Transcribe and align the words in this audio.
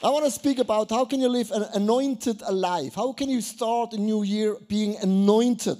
I 0.00 0.10
want 0.10 0.24
to 0.26 0.30
speak 0.30 0.60
about 0.60 0.90
how 0.90 1.04
can 1.04 1.20
you 1.20 1.28
live 1.28 1.50
an 1.50 1.64
anointed 1.74 2.40
life? 2.42 2.94
How 2.94 3.12
can 3.12 3.28
you 3.28 3.40
start 3.40 3.94
a 3.94 3.98
new 3.98 4.22
year 4.22 4.56
being 4.68 4.96
anointed? 5.02 5.78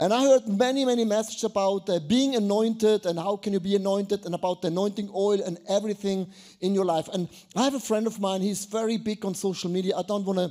And 0.00 0.14
I 0.14 0.22
heard 0.22 0.48
many, 0.48 0.86
many 0.86 1.04
messages 1.04 1.44
about 1.44 1.90
uh, 1.90 1.98
being 1.98 2.36
anointed 2.36 3.04
and 3.04 3.18
how 3.18 3.36
can 3.36 3.52
you 3.52 3.60
be 3.60 3.76
anointed 3.76 4.24
and 4.24 4.34
about 4.34 4.62
the 4.62 4.68
anointing 4.68 5.10
oil 5.14 5.42
and 5.42 5.58
everything 5.68 6.32
in 6.62 6.74
your 6.74 6.86
life. 6.86 7.08
And 7.12 7.28
I 7.54 7.64
have 7.64 7.74
a 7.74 7.80
friend 7.80 8.06
of 8.06 8.18
mine, 8.18 8.40
he's 8.40 8.64
very 8.64 8.96
big 8.96 9.26
on 9.26 9.34
social 9.34 9.70
media. 9.70 9.94
I 9.94 10.02
don't 10.08 10.24
want 10.24 10.38
to 10.38 10.50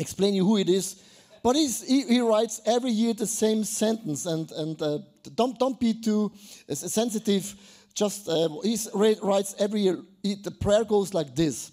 explain 0.00 0.34
you 0.34 0.44
who 0.44 0.56
it 0.56 0.68
is, 0.68 1.00
but 1.44 1.54
he, 1.54 1.68
he 1.68 2.20
writes 2.20 2.60
every 2.66 2.90
year 2.90 3.14
the 3.14 3.26
same 3.26 3.62
sentence. 3.62 4.26
And, 4.26 4.50
and 4.50 4.82
uh, 4.82 4.98
don't, 5.36 5.56
don't 5.60 5.78
be 5.78 5.94
too 5.94 6.32
uh, 6.68 6.74
sensitive. 6.74 7.54
Just 7.94 8.28
uh, 8.28 8.48
he 8.64 8.76
writes 9.22 9.54
every 9.60 9.82
year, 9.82 9.98
he, 10.24 10.34
the 10.34 10.50
prayer 10.50 10.82
goes 10.82 11.14
like 11.14 11.36
this 11.36 11.70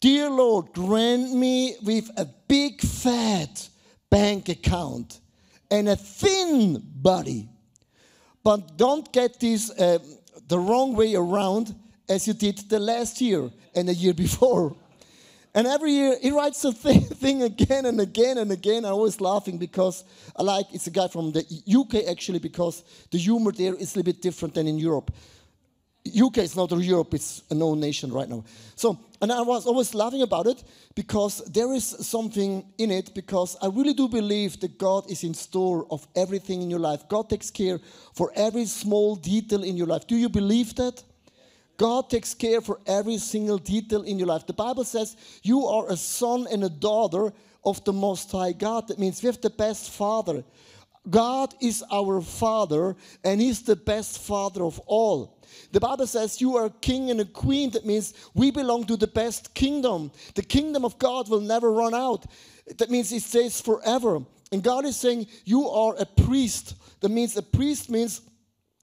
Dear 0.00 0.30
Lord, 0.30 0.72
grant 0.72 1.34
me 1.34 1.76
with 1.82 2.10
a 2.16 2.24
big 2.48 2.80
fat 2.80 3.68
bank 4.08 4.48
account 4.48 5.20
and 5.70 5.90
a 5.90 5.96
thin 5.96 6.82
body. 6.82 7.50
But 8.42 8.78
don't 8.78 9.12
get 9.12 9.38
this 9.38 9.70
uh, 9.70 9.98
the 10.48 10.58
wrong 10.58 10.94
way 10.94 11.14
around 11.14 11.74
as 12.08 12.26
you 12.26 12.32
did 12.32 12.58
the 12.70 12.78
last 12.78 13.20
year 13.20 13.50
and 13.74 13.88
the 13.88 13.94
year 13.94 14.14
before. 14.26 14.74
And 15.54 15.66
every 15.66 15.92
year 15.92 16.16
he 16.22 16.30
writes 16.30 16.62
the 16.62 16.72
thing, 16.72 17.00
thing 17.24 17.42
again 17.42 17.84
and 17.84 18.00
again 18.00 18.38
and 18.38 18.50
again. 18.52 18.86
I'm 18.86 18.94
always 18.94 19.20
laughing 19.20 19.58
because 19.58 20.04
I 20.34 20.42
like 20.42 20.66
it's 20.72 20.86
a 20.86 20.90
guy 20.90 21.08
from 21.08 21.32
the 21.32 21.44
UK 21.68 22.08
actually 22.08 22.38
because 22.38 22.84
the 23.10 23.18
humor 23.18 23.52
there 23.52 23.74
is 23.74 23.94
a 23.94 23.98
little 23.98 24.12
bit 24.12 24.22
different 24.22 24.54
than 24.54 24.66
in 24.66 24.78
Europe. 24.78 25.10
UK 26.06 26.38
is 26.38 26.56
not 26.56 26.70
Europe, 26.70 27.12
it's 27.12 27.42
a 27.50 27.54
known 27.54 27.78
nation 27.78 28.10
right 28.10 28.28
now. 28.28 28.42
So, 28.74 28.98
and 29.20 29.30
I 29.30 29.42
was 29.42 29.66
always 29.66 29.94
laughing 29.94 30.22
about 30.22 30.46
it 30.46 30.64
because 30.94 31.42
there 31.44 31.72
is 31.74 31.84
something 31.84 32.64
in 32.78 32.90
it 32.90 33.14
because 33.14 33.56
I 33.60 33.66
really 33.66 33.92
do 33.92 34.08
believe 34.08 34.58
that 34.60 34.78
God 34.78 35.10
is 35.10 35.24
in 35.24 35.34
store 35.34 35.86
of 35.90 36.06
everything 36.16 36.62
in 36.62 36.70
your 36.70 36.80
life. 36.80 37.06
God 37.08 37.28
takes 37.28 37.50
care 37.50 37.78
for 38.14 38.32
every 38.34 38.64
small 38.64 39.16
detail 39.16 39.62
in 39.62 39.76
your 39.76 39.86
life. 39.86 40.06
Do 40.06 40.16
you 40.16 40.30
believe 40.30 40.74
that? 40.76 41.02
God 41.76 42.10
takes 42.10 42.34
care 42.34 42.60
for 42.60 42.78
every 42.86 43.18
single 43.18 43.58
detail 43.58 44.02
in 44.02 44.18
your 44.18 44.28
life. 44.28 44.46
The 44.46 44.52
Bible 44.52 44.84
says 44.84 45.16
you 45.42 45.66
are 45.66 45.90
a 45.90 45.96
son 45.96 46.46
and 46.50 46.64
a 46.64 46.68
daughter 46.68 47.32
of 47.64 47.82
the 47.84 47.92
Most 47.92 48.30
High 48.32 48.52
God. 48.52 48.88
That 48.88 48.98
means 48.98 49.22
we 49.22 49.26
have 49.28 49.40
the 49.40 49.50
best 49.50 49.90
father. 49.90 50.44
God 51.08 51.54
is 51.60 51.82
our 51.90 52.20
father 52.20 52.94
and 53.24 53.40
he's 53.40 53.62
the 53.62 53.76
best 53.76 54.18
father 54.18 54.64
of 54.64 54.78
all. 54.80 55.38
The 55.72 55.80
Bible 55.80 56.06
says 56.06 56.40
you 56.40 56.56
are 56.56 56.66
a 56.66 56.70
king 56.70 57.10
and 57.10 57.20
a 57.20 57.24
queen. 57.24 57.70
That 57.70 57.86
means 57.86 58.12
we 58.34 58.50
belong 58.50 58.84
to 58.84 58.96
the 58.96 59.06
best 59.06 59.54
kingdom. 59.54 60.12
The 60.34 60.42
kingdom 60.42 60.84
of 60.84 60.98
God 60.98 61.28
will 61.28 61.40
never 61.40 61.72
run 61.72 61.94
out. 61.94 62.26
That 62.78 62.90
means 62.90 63.12
it 63.12 63.22
stays 63.22 63.60
forever. 63.60 64.20
And 64.52 64.62
God 64.62 64.84
is 64.84 64.96
saying 64.96 65.26
you 65.44 65.68
are 65.68 65.96
a 65.98 66.04
priest. 66.04 66.74
That 67.00 67.10
means 67.10 67.36
a 67.36 67.42
priest 67.42 67.88
means 67.88 68.20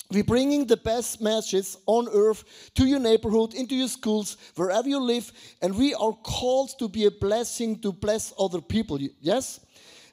we're 0.09 0.23
bringing 0.23 0.65
the 0.65 0.77
best 0.77 1.21
messages 1.21 1.77
on 1.85 2.07
earth 2.09 2.71
to 2.75 2.85
your 2.85 2.99
neighborhood, 2.99 3.53
into 3.53 3.75
your 3.75 3.89
schools, 3.89 4.37
wherever 4.55 4.87
you 4.87 5.01
live, 5.01 5.31
and 5.61 5.77
we 5.77 5.93
are 5.95 6.13
called 6.13 6.79
to 6.79 6.87
be 6.87 7.05
a 7.05 7.11
blessing 7.11 7.77
to 7.79 7.91
bless 7.91 8.33
other 8.39 8.61
people. 8.61 8.97
Yes? 9.19 9.59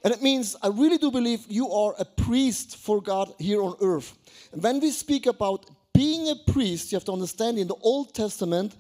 And 0.05 0.13
it 0.13 0.23
means 0.23 0.55
I 0.63 0.69
really 0.69 0.99
do 0.99 1.11
believe 1.11 1.47
you 1.49 1.73
are 1.73 1.95
a 1.99 2.05
priest 2.05 2.77
for 2.77 3.01
God 3.01 3.33
here 3.39 3.63
on 3.63 3.75
earth. 3.81 4.15
And 4.53 4.63
when 4.63 4.79
we 4.79 4.91
speak 4.91 5.25
about 5.25 5.65
being 5.95 6.29
a 6.29 6.53
priest, 6.53 6.93
you 6.93 6.97
have 6.97 7.07
to 7.07 7.13
understand 7.13 7.59
in 7.59 7.69
the 7.69 7.81
Old 7.81 8.15
Testament, 8.15 8.77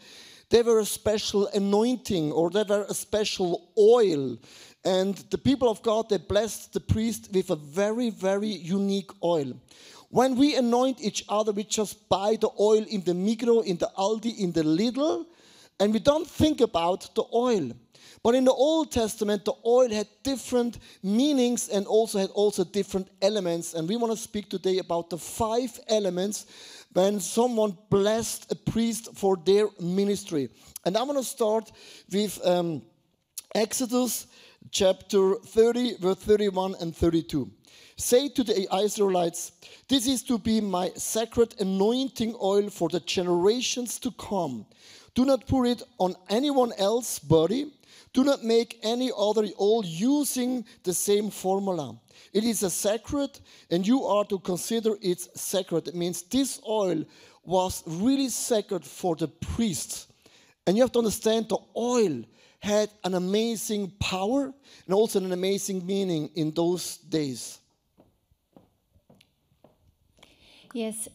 there 0.50 0.62
were 0.62 0.80
a 0.80 0.84
special 0.84 1.46
anointing 1.54 2.30
or 2.30 2.50
there 2.50 2.66
were 2.68 2.84
a 2.88 2.94
special 2.94 3.70
oil. 3.78 4.36
And 4.84 5.16
the 5.30 5.38
people 5.38 5.70
of 5.70 5.82
God, 5.82 6.10
they 6.10 6.18
blessed 6.18 6.74
the 6.74 6.80
priest 6.80 7.30
with 7.32 7.48
a 7.48 7.56
very, 7.56 8.10
very 8.10 8.48
unique 8.48 9.10
oil. 9.22 9.54
When 10.10 10.36
we 10.36 10.56
anoint 10.56 11.00
each 11.00 11.24
other, 11.28 11.52
we 11.52 11.64
just 11.64 12.06
buy 12.10 12.36
the 12.38 12.50
oil 12.60 12.84
in 12.88 13.02
the 13.02 13.12
Migros, 13.12 13.64
in 13.64 13.78
the 13.78 13.90
Aldi, 13.96 14.38
in 14.38 14.52
the 14.52 14.62
Lidl, 14.62 15.24
and 15.80 15.92
we 15.92 15.98
don't 15.98 16.28
think 16.28 16.60
about 16.60 17.14
the 17.14 17.24
oil. 17.32 17.72
But 18.22 18.34
in 18.34 18.44
the 18.44 18.52
Old 18.52 18.90
Testament, 18.90 19.44
the 19.44 19.52
oil 19.66 19.90
had 19.90 20.08
different 20.22 20.78
meanings 21.02 21.68
and 21.68 21.86
also 21.86 22.18
had 22.18 22.30
also 22.30 22.64
different 22.64 23.08
elements. 23.20 23.74
And 23.74 23.86
we 23.86 23.96
want 23.96 24.12
to 24.14 24.18
speak 24.18 24.48
today 24.48 24.78
about 24.78 25.10
the 25.10 25.18
five 25.18 25.78
elements 25.88 26.46
when 26.94 27.20
someone 27.20 27.76
blessed 27.90 28.50
a 28.50 28.54
priest 28.54 29.14
for 29.14 29.36
their 29.36 29.68
ministry. 29.78 30.48
And 30.86 30.96
I'm 30.96 31.06
going 31.06 31.18
to 31.18 31.24
start 31.24 31.70
with 32.10 32.40
um, 32.46 32.82
Exodus 33.54 34.26
chapter 34.70 35.34
30, 35.34 35.98
verse 35.98 36.18
31 36.18 36.76
and 36.80 36.96
32. 36.96 37.50
Say 37.96 38.28
to 38.30 38.42
the 38.42 38.66
Israelites, 38.82 39.52
This 39.88 40.06
is 40.06 40.22
to 40.24 40.38
be 40.38 40.60
my 40.60 40.90
sacred 40.96 41.54
anointing 41.60 42.36
oil 42.42 42.70
for 42.70 42.88
the 42.88 43.00
generations 43.00 43.98
to 44.00 44.10
come. 44.12 44.66
Do 45.14 45.24
not 45.24 45.46
pour 45.46 45.66
it 45.66 45.82
on 45.98 46.16
anyone 46.28 46.72
else's 46.76 47.18
body. 47.20 47.72
Do 48.12 48.24
not 48.24 48.44
make 48.44 48.78
any 48.82 49.10
other 49.16 49.46
oil 49.60 49.84
using 49.84 50.64
the 50.82 50.92
same 50.92 51.30
formula. 51.30 51.96
It 52.32 52.44
is 52.44 52.62
a 52.62 52.70
sacred, 52.70 53.38
and 53.70 53.86
you 53.86 54.04
are 54.04 54.24
to 54.26 54.38
consider 54.40 54.96
it 55.00 55.20
sacred. 55.38 55.88
It 55.88 55.94
means 55.94 56.22
this 56.22 56.60
oil 56.68 57.04
was 57.44 57.82
really 57.86 58.28
sacred 58.28 58.84
for 58.84 59.14
the 59.14 59.28
priests. 59.28 60.08
And 60.66 60.76
you 60.76 60.82
have 60.82 60.92
to 60.92 60.98
understand 60.98 61.48
the 61.48 61.58
oil 61.76 62.24
had 62.60 62.90
an 63.04 63.14
amazing 63.14 63.92
power 64.00 64.52
and 64.86 64.94
also 64.94 65.20
an 65.20 65.32
amazing 65.32 65.84
meaning 65.86 66.30
in 66.34 66.50
those 66.50 66.96
days. 66.96 67.60
Yes, 70.72 71.06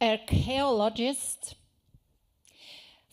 archaeologists 0.00 1.54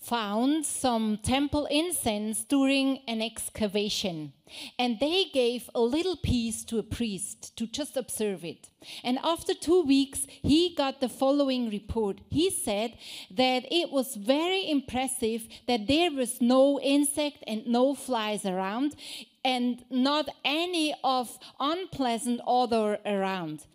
found 0.03 0.65
some 0.65 1.17
temple 1.23 1.65
incense 1.67 2.43
during 2.43 2.99
an 3.07 3.21
excavation. 3.21 4.33
And 4.77 4.99
they 4.99 5.25
gave 5.33 5.69
a 5.73 5.79
little 5.79 6.17
piece 6.17 6.63
to 6.65 6.77
a 6.77 6.83
priest 6.83 7.55
to 7.57 7.65
just 7.65 7.97
observe 7.97 8.43
it. 8.43 8.69
And 9.03 9.17
after 9.23 9.53
two 9.53 9.81
weeks, 9.81 10.27
he 10.29 10.75
got 10.75 10.99
the 10.99 11.09
following 11.09 11.69
report. 11.69 12.19
He 12.29 12.51
said 12.51 12.97
that 13.31 13.63
it 13.71 13.91
was 13.91 14.15
very 14.15 14.69
impressive 14.69 15.47
that 15.67 15.87
there 15.87 16.11
was 16.11 16.41
no 16.41 16.79
insect 16.81 17.43
and 17.47 17.65
no 17.65 17.95
flies 17.95 18.45
around, 18.45 18.95
and 19.43 19.83
not 19.89 20.29
any 20.45 20.93
of 21.03 21.37
unpleasant 21.59 22.41
odor 22.45 22.99
around 23.05 23.65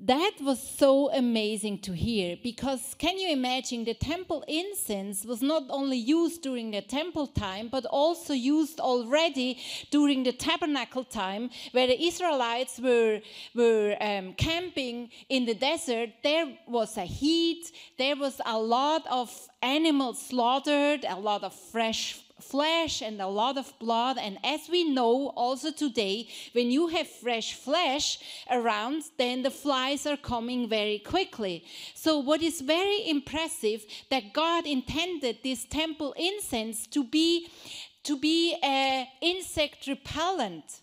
that 0.00 0.32
was 0.42 0.60
so 0.60 1.10
amazing 1.12 1.78
to 1.78 1.92
hear 1.92 2.36
because 2.42 2.94
can 2.98 3.18
you 3.18 3.30
imagine 3.30 3.84
the 3.84 3.94
temple 3.94 4.44
incense 4.46 5.24
was 5.24 5.42
not 5.42 5.64
only 5.70 5.96
used 5.96 6.42
during 6.42 6.70
the 6.70 6.82
temple 6.82 7.26
time 7.26 7.68
but 7.68 7.84
also 7.86 8.32
used 8.32 8.78
already 8.80 9.58
during 9.90 10.22
the 10.22 10.32
tabernacle 10.32 11.04
time 11.04 11.50
where 11.72 11.86
the 11.86 12.00
israelites 12.02 12.78
were 12.78 13.20
were 13.54 13.96
um, 14.00 14.34
camping 14.34 15.10
in 15.28 15.44
the 15.46 15.54
desert. 15.54 16.10
There 16.22 16.46
was 16.66 16.96
a 16.96 17.04
heat. 17.04 17.72
There 17.98 18.16
was 18.16 18.40
a 18.44 18.58
lot 18.58 19.06
of 19.10 19.30
animals 19.62 20.20
slaughtered 20.26 21.04
a 21.08 21.18
lot 21.18 21.42
of 21.42 21.54
fresh 21.54 22.20
flesh 22.40 23.02
and 23.02 23.20
a 23.20 23.26
lot 23.26 23.56
of 23.56 23.72
blood. 23.78 24.18
And 24.18 24.38
as 24.44 24.68
we 24.68 24.84
know 24.84 25.28
also 25.36 25.70
today, 25.70 26.28
when 26.52 26.70
you 26.70 26.88
have 26.88 27.08
fresh 27.08 27.54
flesh 27.54 28.18
around, 28.50 29.04
then 29.18 29.42
the 29.42 29.50
flies 29.50 30.06
are 30.06 30.16
coming 30.16 30.68
very 30.68 30.98
quickly. 30.98 31.64
So, 31.94 32.18
what 32.18 32.42
is 32.42 32.60
very 32.60 33.08
impressive 33.08 33.84
that 34.10 34.32
God 34.32 34.66
intended 34.66 35.38
this 35.42 35.64
temple 35.64 36.14
incense 36.18 36.86
to 36.88 37.04
be 37.04 37.48
to 38.06 38.16
be 38.16 38.56
a 38.62 39.08
insect 39.20 39.88
repellent. 39.88 40.82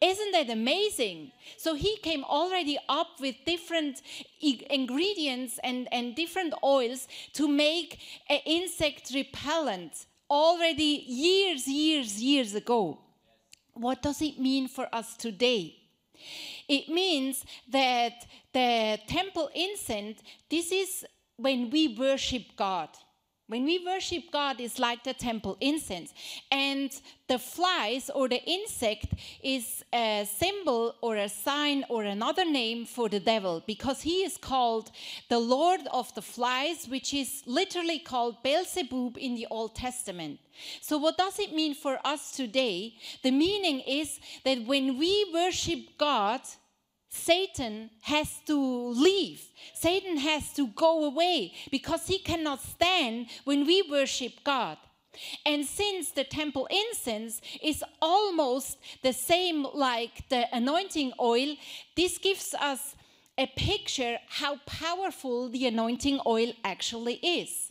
Isn't 0.00 0.32
that 0.32 0.50
amazing? 0.50 1.30
So 1.56 1.74
he 1.74 1.96
came 1.98 2.24
already 2.24 2.76
up 2.88 3.20
with 3.20 3.36
different 3.46 4.02
ingredients 4.40 5.60
and, 5.62 5.86
and 5.92 6.16
different 6.16 6.54
oils 6.64 7.06
to 7.34 7.46
make 7.46 8.00
an 8.28 8.40
insect 8.46 9.12
repellent 9.14 10.06
already 10.30 11.04
years, 11.06 11.66
years, 11.66 12.22
years 12.22 12.54
ago. 12.54 12.98
What 13.74 14.02
does 14.02 14.22
it 14.22 14.38
mean 14.38 14.68
for 14.68 14.88
us 14.92 15.16
today? 15.16 15.76
It 16.68 16.88
means 16.88 17.44
that 17.70 18.26
the 18.52 18.98
temple 19.06 19.50
incense, 19.54 20.20
this 20.48 20.70
is 20.70 21.04
when 21.36 21.70
we 21.70 21.96
worship 21.96 22.44
God. 22.56 22.90
When 23.50 23.64
we 23.64 23.84
worship 23.84 24.30
God, 24.30 24.60
it's 24.60 24.78
like 24.78 25.02
the 25.02 25.12
temple 25.12 25.56
incense. 25.60 26.14
And 26.52 26.88
the 27.26 27.36
flies 27.36 28.08
or 28.08 28.28
the 28.28 28.40
insect 28.44 29.06
is 29.42 29.82
a 29.92 30.24
symbol 30.24 30.94
or 31.00 31.16
a 31.16 31.28
sign 31.28 31.84
or 31.88 32.04
another 32.04 32.44
name 32.44 32.86
for 32.86 33.08
the 33.08 33.18
devil 33.18 33.60
because 33.66 34.02
he 34.02 34.22
is 34.22 34.36
called 34.36 34.92
the 35.28 35.40
Lord 35.40 35.80
of 35.92 36.14
the 36.14 36.22
flies, 36.22 36.86
which 36.86 37.12
is 37.12 37.42
literally 37.44 37.98
called 37.98 38.40
Beelzebub 38.44 39.18
in 39.18 39.34
the 39.34 39.48
Old 39.50 39.74
Testament. 39.74 40.38
So, 40.80 40.98
what 40.98 41.18
does 41.18 41.40
it 41.40 41.52
mean 41.52 41.74
for 41.74 41.98
us 42.04 42.30
today? 42.30 42.94
The 43.24 43.32
meaning 43.32 43.80
is 43.80 44.20
that 44.44 44.64
when 44.64 44.96
we 44.96 45.28
worship 45.34 45.98
God, 45.98 46.42
Satan 47.10 47.90
has 48.02 48.38
to 48.46 48.56
leave. 48.56 49.42
Satan 49.74 50.16
has 50.16 50.52
to 50.54 50.68
go 50.68 51.04
away 51.04 51.52
because 51.70 52.06
he 52.06 52.20
cannot 52.20 52.62
stand 52.62 53.26
when 53.44 53.66
we 53.66 53.82
worship 53.82 54.32
God. 54.44 54.78
And 55.44 55.66
since 55.66 56.12
the 56.12 56.22
temple 56.22 56.68
incense 56.70 57.40
is 57.62 57.84
almost 58.00 58.78
the 59.02 59.12
same 59.12 59.66
like 59.74 60.28
the 60.28 60.46
anointing 60.54 61.12
oil, 61.20 61.56
this 61.96 62.16
gives 62.18 62.54
us 62.54 62.94
a 63.36 63.46
picture 63.56 64.18
how 64.28 64.58
powerful 64.66 65.48
the 65.48 65.66
anointing 65.66 66.20
oil 66.26 66.52
actually 66.62 67.14
is. 67.14 67.69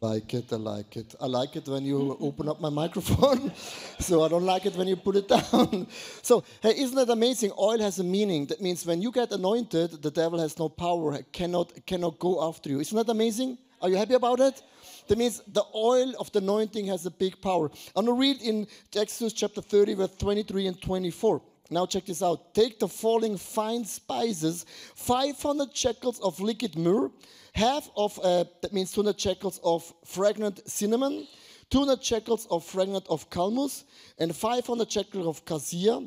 Like 0.00 0.34
it, 0.34 0.52
I 0.52 0.56
like 0.56 0.96
it. 0.96 1.14
I 1.20 1.26
like 1.26 1.56
it 1.56 1.66
when 1.66 1.84
you 1.84 1.98
mm-hmm. 1.98 2.24
open 2.24 2.48
up 2.48 2.60
my 2.60 2.68
microphone, 2.68 3.52
so 3.98 4.22
I 4.22 4.28
don't 4.28 4.44
like 4.44 4.66
it 4.66 4.76
when 4.76 4.88
you 4.88 4.96
put 4.96 5.16
it 5.16 5.28
down. 5.36 5.86
so, 6.22 6.44
hey, 6.60 6.74
isn't 6.76 6.96
that 6.96 7.10
amazing? 7.10 7.52
Oil 7.58 7.78
has 7.80 7.98
a 7.98 8.04
meaning. 8.04 8.46
That 8.46 8.60
means 8.60 8.84
when 8.84 9.00
you 9.00 9.10
get 9.10 9.32
anointed, 9.32 10.02
the 10.02 10.10
devil 10.10 10.38
has 10.38 10.58
no 10.58 10.68
power, 10.68 11.18
cannot, 11.32 11.72
cannot 11.86 12.18
go 12.18 12.46
after 12.46 12.68
you. 12.68 12.80
Isn't 12.80 12.96
that 12.96 13.10
amazing? 13.10 13.58
Are 13.80 13.88
you 13.88 13.96
happy 13.96 14.14
about 14.14 14.40
it? 14.40 14.62
That 15.08 15.18
means 15.18 15.42
the 15.46 15.62
oil 15.74 16.12
of 16.18 16.32
the 16.32 16.40
anointing 16.40 16.86
has 16.86 17.06
a 17.06 17.10
big 17.10 17.40
power. 17.40 17.70
I'm 17.94 18.06
going 18.06 18.16
to 18.16 18.20
read 18.20 18.42
in 18.42 18.66
Exodus 18.94 19.32
chapter 19.32 19.62
30, 19.62 19.94
verse 19.94 20.16
23 20.16 20.66
and 20.66 20.82
24. 20.82 21.42
Now, 21.70 21.86
check 21.86 22.06
this 22.06 22.22
out. 22.22 22.54
Take 22.54 22.78
the 22.78 22.88
following 22.88 23.36
fine 23.36 23.84
spices 23.84 24.64
500 24.94 25.76
shekels 25.76 26.20
of 26.20 26.40
liquid 26.40 26.76
myrrh 26.76 27.10
half 27.56 27.90
of, 27.96 28.20
uh, 28.22 28.44
that 28.60 28.72
means 28.72 28.92
200 28.92 29.18
shekels 29.18 29.58
of 29.64 29.92
fragrant 30.04 30.60
cinnamon, 30.68 31.26
200 31.70 32.04
shekels 32.04 32.46
of 32.50 32.64
fragrant 32.64 33.06
of 33.08 33.28
calmus, 33.30 33.84
and 34.18 34.36
500 34.36 34.92
shekels 34.92 35.26
of 35.26 35.44
cassia, 35.44 36.02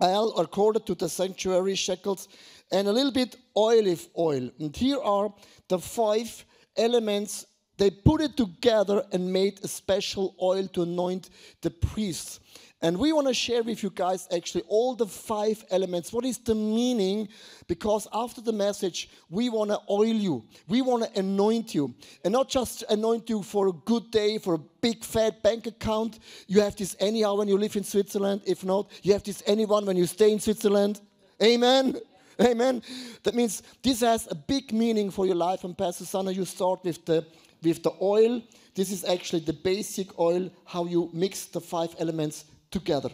all 0.00 0.38
according 0.38 0.84
to 0.84 0.94
the 0.94 1.08
sanctuary 1.08 1.74
shekels, 1.74 2.28
and 2.70 2.86
a 2.86 2.92
little 2.92 3.10
bit 3.10 3.36
olive 3.56 4.08
oil. 4.16 4.48
And 4.60 4.74
here 4.74 5.00
are 5.00 5.34
the 5.68 5.80
five 5.80 6.44
elements. 6.76 7.44
They 7.76 7.90
put 7.90 8.20
it 8.20 8.36
together 8.36 9.04
and 9.12 9.32
made 9.32 9.58
a 9.64 9.68
special 9.68 10.36
oil 10.40 10.68
to 10.68 10.82
anoint 10.82 11.30
the 11.60 11.70
priests. 11.70 12.38
And 12.82 12.98
we 12.98 13.12
want 13.12 13.28
to 13.28 13.34
share 13.34 13.62
with 13.62 13.84
you 13.84 13.90
guys 13.90 14.26
actually 14.34 14.64
all 14.66 14.96
the 14.96 15.06
five 15.06 15.64
elements. 15.70 16.12
What 16.12 16.24
is 16.24 16.38
the 16.38 16.56
meaning? 16.56 17.28
Because 17.68 18.08
after 18.12 18.40
the 18.40 18.52
message, 18.52 19.08
we 19.30 19.48
want 19.50 19.70
to 19.70 19.78
oil 19.88 20.04
you, 20.04 20.44
we 20.66 20.82
want 20.82 21.04
to 21.04 21.18
anoint 21.18 21.76
you, 21.76 21.94
and 22.24 22.32
not 22.32 22.48
just 22.48 22.82
anoint 22.90 23.30
you 23.30 23.44
for 23.44 23.68
a 23.68 23.72
good 23.72 24.10
day, 24.10 24.38
for 24.38 24.54
a 24.54 24.58
big 24.58 25.04
fat 25.04 25.44
bank 25.44 25.68
account. 25.68 26.18
You 26.48 26.60
have 26.62 26.74
this 26.74 26.96
anyhow 26.98 27.36
when 27.36 27.46
you 27.46 27.56
live 27.56 27.76
in 27.76 27.84
Switzerland. 27.84 28.42
If 28.44 28.64
not, 28.64 28.90
you 29.02 29.12
have 29.12 29.22
this 29.22 29.44
anyone 29.46 29.86
when 29.86 29.96
you 29.96 30.06
stay 30.06 30.32
in 30.32 30.40
Switzerland. 30.40 31.00
Amen. 31.40 31.96
Amen. 32.40 32.82
That 33.22 33.36
means 33.36 33.62
this 33.80 34.00
has 34.00 34.26
a 34.28 34.34
big 34.34 34.72
meaning 34.72 35.12
for 35.12 35.24
your 35.24 35.36
life. 35.36 35.62
And 35.62 35.78
Pastor 35.78 36.04
Sana, 36.04 36.32
you 36.32 36.44
start 36.44 36.82
with 36.82 37.04
the 37.04 37.24
with 37.62 37.84
the 37.84 37.92
oil. 38.00 38.42
This 38.74 38.90
is 38.90 39.04
actually 39.04 39.40
the 39.40 39.52
basic 39.52 40.18
oil, 40.18 40.50
how 40.64 40.86
you 40.86 41.10
mix 41.12 41.44
the 41.44 41.60
five 41.60 41.94
elements 42.00 42.46
together. 42.72 43.10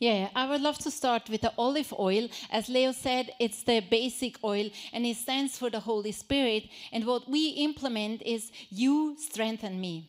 Yeah, 0.00 0.30
I 0.34 0.48
would 0.48 0.62
love 0.62 0.78
to 0.78 0.90
start 0.90 1.28
with 1.28 1.42
the 1.42 1.52
olive 1.58 1.92
oil. 1.98 2.28
As 2.50 2.70
Leo 2.70 2.92
said, 2.92 3.32
it's 3.38 3.62
the 3.64 3.80
basic 3.80 4.42
oil 4.42 4.70
and 4.94 5.04
it 5.04 5.18
stands 5.18 5.58
for 5.58 5.68
the 5.68 5.80
Holy 5.80 6.12
Spirit. 6.12 6.70
And 6.90 7.04
what 7.04 7.28
we 7.28 7.48
implement 7.50 8.22
is 8.22 8.50
you 8.70 9.16
strengthen 9.18 9.78
me. 9.78 10.08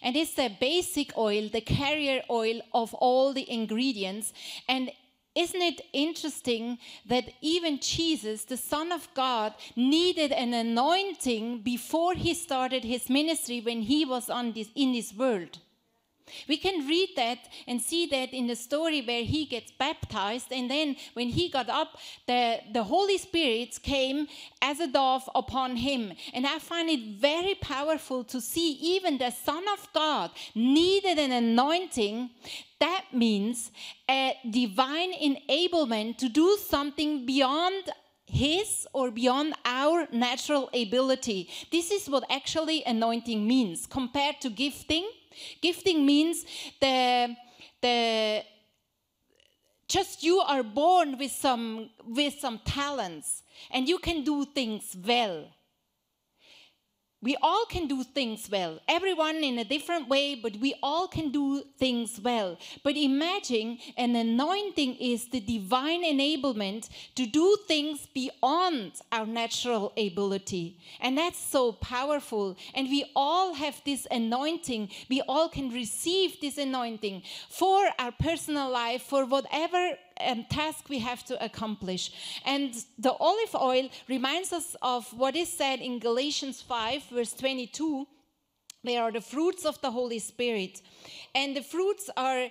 And 0.00 0.14
it's 0.14 0.34
the 0.34 0.50
basic 0.60 1.16
oil, 1.18 1.48
the 1.48 1.60
carrier 1.60 2.22
oil 2.30 2.60
of 2.72 2.94
all 2.94 3.32
the 3.32 3.50
ingredients. 3.50 4.32
And 4.68 4.92
isn't 5.34 5.60
it 5.60 5.80
interesting 5.92 6.78
that 7.06 7.24
even 7.40 7.80
Jesus, 7.80 8.44
the 8.44 8.56
Son 8.56 8.92
of 8.92 9.08
God, 9.14 9.54
needed 9.74 10.30
an 10.30 10.54
anointing 10.54 11.62
before 11.62 12.14
he 12.14 12.32
started 12.32 12.84
his 12.84 13.10
ministry 13.10 13.60
when 13.60 13.82
he 13.82 14.04
was 14.04 14.30
on 14.30 14.52
this, 14.52 14.68
in 14.76 14.92
this 14.92 15.12
world? 15.12 15.58
We 16.48 16.56
can 16.56 16.86
read 16.86 17.10
that 17.16 17.38
and 17.66 17.80
see 17.80 18.06
that 18.06 18.32
in 18.32 18.46
the 18.46 18.56
story 18.56 19.02
where 19.02 19.24
he 19.24 19.46
gets 19.46 19.70
baptized, 19.70 20.52
and 20.52 20.70
then 20.70 20.96
when 21.14 21.28
he 21.28 21.48
got 21.48 21.68
up, 21.68 21.96
the, 22.26 22.60
the 22.72 22.84
Holy 22.84 23.18
Spirit 23.18 23.78
came 23.82 24.26
as 24.60 24.80
a 24.80 24.86
dove 24.86 25.28
upon 25.34 25.76
him. 25.76 26.12
And 26.34 26.46
I 26.46 26.58
find 26.58 26.88
it 26.88 27.20
very 27.20 27.54
powerful 27.54 28.24
to 28.24 28.40
see 28.40 28.72
even 28.72 29.18
the 29.18 29.30
Son 29.30 29.64
of 29.72 29.88
God 29.92 30.30
needed 30.54 31.18
an 31.18 31.32
anointing. 31.32 32.30
That 32.80 33.04
means 33.12 33.70
a 34.10 34.36
divine 34.50 35.12
enablement 35.12 36.18
to 36.18 36.28
do 36.28 36.58
something 36.68 37.24
beyond 37.26 37.90
his 38.26 38.86
or 38.92 39.10
beyond 39.10 39.54
our 39.64 40.08
natural 40.12 40.68
ability. 40.74 41.48
This 41.70 41.90
is 41.90 42.10
what 42.10 42.24
actually 42.28 42.82
anointing 42.84 43.46
means 43.46 43.86
compared 43.86 44.40
to 44.40 44.50
gifting 44.50 45.08
Gifting 45.60 46.04
means 46.04 46.44
the 46.80 47.36
the 47.80 48.42
just 49.88 50.22
you 50.22 50.38
are 50.40 50.62
born 50.62 51.16
with 51.18 51.32
some 51.32 51.90
with 52.04 52.34
some 52.38 52.58
talents 52.64 53.42
and 53.70 53.88
you 53.88 53.98
can 53.98 54.24
do 54.24 54.44
things 54.44 54.96
well 55.06 55.48
we 57.26 57.36
all 57.42 57.66
can 57.66 57.88
do 57.88 58.04
things 58.04 58.48
well. 58.48 58.78
Everyone 58.86 59.38
in 59.42 59.58
a 59.58 59.64
different 59.64 60.08
way, 60.08 60.36
but 60.36 60.54
we 60.58 60.76
all 60.80 61.08
can 61.08 61.32
do 61.32 61.64
things 61.76 62.20
well. 62.22 62.56
But 62.84 62.96
imagine 62.96 63.78
an 63.96 64.14
anointing 64.14 64.94
is 65.00 65.26
the 65.26 65.40
divine 65.40 66.04
enablement 66.04 66.88
to 67.16 67.26
do 67.26 67.56
things 67.66 68.06
beyond 68.14 68.92
our 69.10 69.26
natural 69.26 69.92
ability. 69.96 70.78
And 71.00 71.18
that's 71.18 71.40
so 71.40 71.72
powerful. 71.72 72.56
And 72.76 72.88
we 72.88 73.10
all 73.16 73.54
have 73.54 73.82
this 73.84 74.06
anointing. 74.08 74.90
We 75.10 75.20
all 75.22 75.48
can 75.48 75.70
receive 75.70 76.40
this 76.40 76.58
anointing 76.58 77.22
for 77.48 77.88
our 77.98 78.12
personal 78.12 78.70
life, 78.70 79.02
for 79.02 79.24
whatever 79.24 79.98
um, 80.20 80.44
task 80.50 80.88
we 80.88 80.98
have 81.00 81.24
to 81.26 81.44
accomplish. 81.44 82.10
And 82.44 82.74
the 82.98 83.12
olive 83.12 83.54
oil 83.54 83.88
reminds 84.08 84.52
us 84.52 84.76
of 84.82 85.06
what 85.12 85.36
is 85.36 85.52
said 85.52 85.80
in 85.80 85.98
Galatians 85.98 86.62
5, 86.62 87.04
verse 87.04 87.32
22. 87.34 88.06
They 88.84 88.96
are 88.96 89.10
the 89.10 89.20
fruits 89.20 89.64
of 89.64 89.80
the 89.80 89.90
Holy 89.90 90.18
Spirit. 90.18 90.80
And 91.34 91.56
the 91.56 91.62
fruits 91.62 92.08
are 92.16 92.48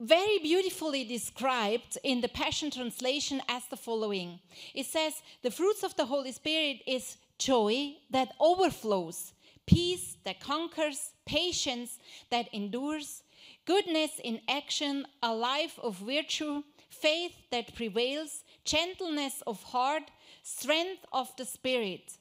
very 0.00 0.38
beautifully 0.38 1.04
described 1.04 1.98
in 2.02 2.22
the 2.22 2.28
Passion 2.28 2.70
Translation 2.70 3.42
as 3.48 3.66
the 3.66 3.76
following 3.76 4.40
It 4.74 4.86
says, 4.86 5.22
The 5.42 5.50
fruits 5.50 5.82
of 5.82 5.94
the 5.96 6.06
Holy 6.06 6.32
Spirit 6.32 6.80
is 6.86 7.16
joy 7.38 7.96
that 8.10 8.32
overflows, 8.40 9.32
peace 9.66 10.16
that 10.24 10.40
conquers, 10.40 11.12
patience 11.26 11.98
that 12.30 12.48
endures, 12.52 13.22
goodness 13.66 14.12
in 14.22 14.40
action, 14.48 15.06
a 15.22 15.34
life 15.34 15.78
of 15.82 15.96
virtue, 15.96 16.62
faith 17.00 17.32
that 17.50 17.74
prevails, 17.74 18.44
gentleness 18.64 19.42
of 19.46 19.62
heart, 19.62 20.04
strength 20.42 21.04
of 21.12 21.34
the 21.36 21.44
spirit. 21.44 22.18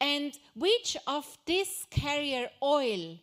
And 0.00 0.36
which 0.54 0.96
of 1.06 1.26
this 1.46 1.86
carrier 1.90 2.48
oil 2.62 3.18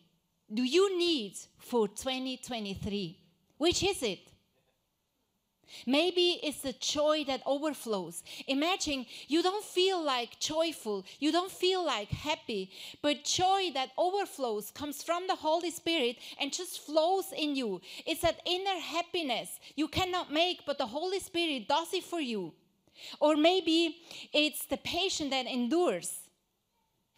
do 0.52 0.62
you 0.62 0.98
need 0.98 1.34
for 1.58 1.88
2023? 1.88 3.18
Which 3.56 3.82
is 3.82 4.02
it? 4.02 4.31
Maybe 5.86 6.40
it's 6.42 6.62
the 6.62 6.72
joy 6.72 7.24
that 7.26 7.42
overflows. 7.46 8.22
Imagine 8.46 9.06
you 9.28 9.42
don't 9.42 9.64
feel 9.64 10.02
like 10.02 10.38
joyful, 10.38 11.04
you 11.18 11.32
don't 11.32 11.50
feel 11.50 11.84
like 11.84 12.08
happy, 12.08 12.70
but 13.02 13.24
joy 13.24 13.70
that 13.74 13.90
overflows 13.98 14.70
comes 14.70 15.02
from 15.02 15.26
the 15.26 15.36
Holy 15.36 15.70
Spirit 15.70 16.16
and 16.40 16.52
just 16.52 16.80
flows 16.80 17.32
in 17.36 17.56
you. 17.56 17.80
It's 18.06 18.22
that 18.22 18.40
inner 18.46 18.78
happiness 18.80 19.60
you 19.76 19.88
cannot 19.88 20.32
make, 20.32 20.64
but 20.66 20.78
the 20.78 20.86
Holy 20.86 21.20
Spirit 21.20 21.68
does 21.68 21.92
it 21.92 22.04
for 22.04 22.20
you. 22.20 22.52
Or 23.20 23.36
maybe 23.36 23.96
it's 24.32 24.66
the 24.66 24.76
patient 24.76 25.30
that 25.30 25.46
endures. 25.46 26.21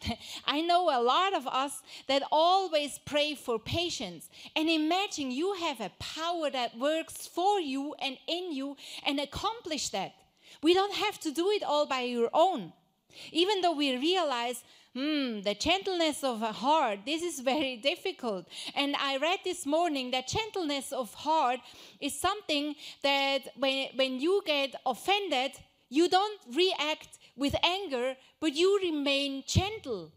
I 0.45 0.61
know 0.61 0.89
a 0.89 1.01
lot 1.01 1.33
of 1.33 1.47
us 1.47 1.81
that 2.07 2.23
always 2.31 2.99
pray 3.05 3.35
for 3.35 3.59
patience. 3.59 4.29
And 4.55 4.69
imagine 4.69 5.31
you 5.31 5.53
have 5.53 5.81
a 5.81 5.91
power 5.99 6.49
that 6.49 6.77
works 6.77 7.27
for 7.27 7.59
you 7.59 7.95
and 8.01 8.17
in 8.27 8.51
you 8.51 8.77
and 9.05 9.19
accomplish 9.19 9.89
that. 9.89 10.13
We 10.61 10.73
don't 10.73 10.95
have 10.95 11.19
to 11.21 11.31
do 11.31 11.49
it 11.51 11.63
all 11.63 11.85
by 11.85 12.01
your 12.01 12.29
own. 12.33 12.73
Even 13.31 13.61
though 13.61 13.73
we 13.73 13.97
realize, 13.97 14.63
hmm, 14.93 15.41
the 15.41 15.55
gentleness 15.59 16.23
of 16.23 16.41
a 16.41 16.51
heart, 16.51 16.99
this 17.05 17.21
is 17.21 17.39
very 17.39 17.77
difficult. 17.91 18.47
And 18.75 18.95
I 18.99 19.17
read 19.17 19.39
this 19.43 19.65
morning 19.65 20.11
that 20.11 20.27
gentleness 20.27 20.91
of 20.91 21.13
heart 21.13 21.59
is 21.99 22.19
something 22.19 22.75
that 23.03 23.41
when, 23.57 23.89
when 23.95 24.19
you 24.19 24.41
get 24.45 24.75
offended, 24.85 25.51
you 25.89 26.09
don't 26.09 26.39
react 26.53 27.19
with 27.35 27.55
anger, 27.63 28.15
but 28.39 28.53
you 28.53 28.79
remain 28.81 29.43
gentle. 29.45 30.11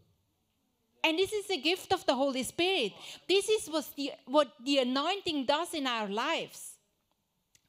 And 1.03 1.17
this 1.17 1.31
is 1.31 1.49
a 1.49 1.57
gift 1.57 1.93
of 1.93 2.05
the 2.05 2.15
Holy 2.15 2.43
Spirit. 2.43 2.93
This 3.27 3.47
is 3.49 3.67
what 3.69 3.87
the, 3.95 4.11
what 4.25 4.51
the 4.63 4.79
anointing 4.79 5.45
does 5.45 5.73
in 5.73 5.87
our 5.87 6.07
lives. 6.07 6.73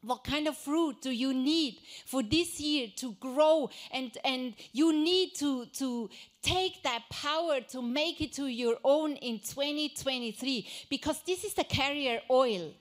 What 0.02 0.24
kind 0.24 0.48
of 0.48 0.56
fruit 0.56 1.02
do 1.02 1.10
you 1.10 1.34
need 1.34 1.78
for 2.06 2.22
this 2.22 2.58
year 2.58 2.88
to 2.96 3.12
grow? 3.20 3.68
And, 3.92 4.10
and 4.24 4.54
you 4.72 4.92
need 4.92 5.34
to, 5.36 5.66
to 5.66 6.08
take 6.42 6.82
that 6.84 7.02
power 7.10 7.60
to 7.68 7.82
make 7.82 8.20
it 8.22 8.32
to 8.34 8.46
your 8.46 8.78
own 8.82 9.12
in 9.16 9.40
2023 9.40 10.66
because 10.88 11.20
this 11.26 11.44
is 11.44 11.52
the 11.52 11.64
carrier 11.64 12.20
oil. 12.30 12.72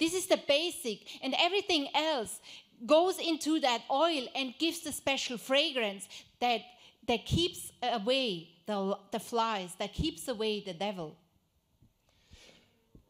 This 0.00 0.14
is 0.14 0.26
the 0.26 0.40
basic, 0.48 1.22
and 1.22 1.34
everything 1.38 1.88
else 1.94 2.40
goes 2.86 3.18
into 3.18 3.60
that 3.60 3.82
oil 3.90 4.26
and 4.34 4.54
gives 4.58 4.80
the 4.80 4.92
special 4.92 5.38
fragrance 5.38 6.08
that, 6.40 6.60
that 7.08 7.24
keeps 7.26 7.72
away 7.82 8.48
the, 8.66 8.96
the 9.10 9.20
flies, 9.20 9.74
that 9.78 9.92
keeps 9.92 10.28
away 10.28 10.60
the 10.60 10.74
devil. 10.74 11.16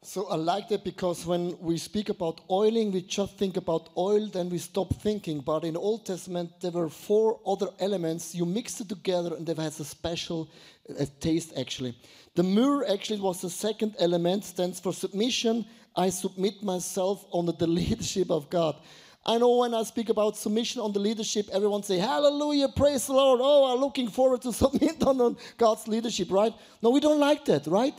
So 0.06 0.28
I 0.28 0.36
like 0.36 0.68
that 0.68 0.84
because 0.84 1.24
when 1.24 1.58
we 1.60 1.78
speak 1.78 2.10
about 2.10 2.42
oiling, 2.50 2.92
we 2.92 3.00
just 3.00 3.38
think 3.38 3.56
about 3.56 3.88
oil, 3.96 4.26
then 4.26 4.50
we 4.50 4.58
stop 4.58 4.94
thinking. 4.96 5.40
But 5.40 5.64
in 5.64 5.78
Old 5.78 6.04
Testament, 6.04 6.50
there 6.60 6.72
were 6.72 6.90
four 6.90 7.40
other 7.46 7.68
elements. 7.80 8.34
You 8.34 8.44
mix 8.44 8.82
it 8.82 8.90
together, 8.90 9.34
and 9.34 9.48
it 9.48 9.56
has 9.56 9.80
a 9.80 9.84
special 9.84 10.50
uh, 10.90 11.06
taste. 11.20 11.54
Actually, 11.58 11.96
the 12.34 12.42
myrrh 12.42 12.84
actually 12.84 13.20
was 13.20 13.40
the 13.40 13.48
second 13.48 13.96
element. 13.98 14.44
Stands 14.44 14.78
for 14.78 14.92
submission. 14.92 15.64
I 15.96 16.10
submit 16.10 16.62
myself 16.62 17.24
under 17.32 17.52
the 17.52 17.66
leadership 17.80 18.30
of 18.30 18.50
God. 18.50 18.76
I 19.26 19.38
know 19.38 19.56
when 19.56 19.72
I 19.72 19.82
speak 19.84 20.10
about 20.10 20.36
submission 20.36 20.82
on 20.82 20.92
the 20.92 20.98
leadership, 21.00 21.48
everyone 21.50 21.82
say, 21.82 21.96
Hallelujah, 21.98 22.68
praise 22.68 23.06
the 23.06 23.14
Lord. 23.14 23.40
Oh, 23.42 23.72
I'm 23.72 23.80
looking 23.80 24.08
forward 24.08 24.42
to 24.42 24.52
submit 24.62 25.02
on 25.02 25.36
God's 25.56 25.88
leadership, 25.88 26.30
right? 26.30 26.52
No, 26.82 26.90
we 26.90 27.00
don't 27.00 27.20
like 27.20 27.44
that, 27.46 27.66
right? 27.66 27.94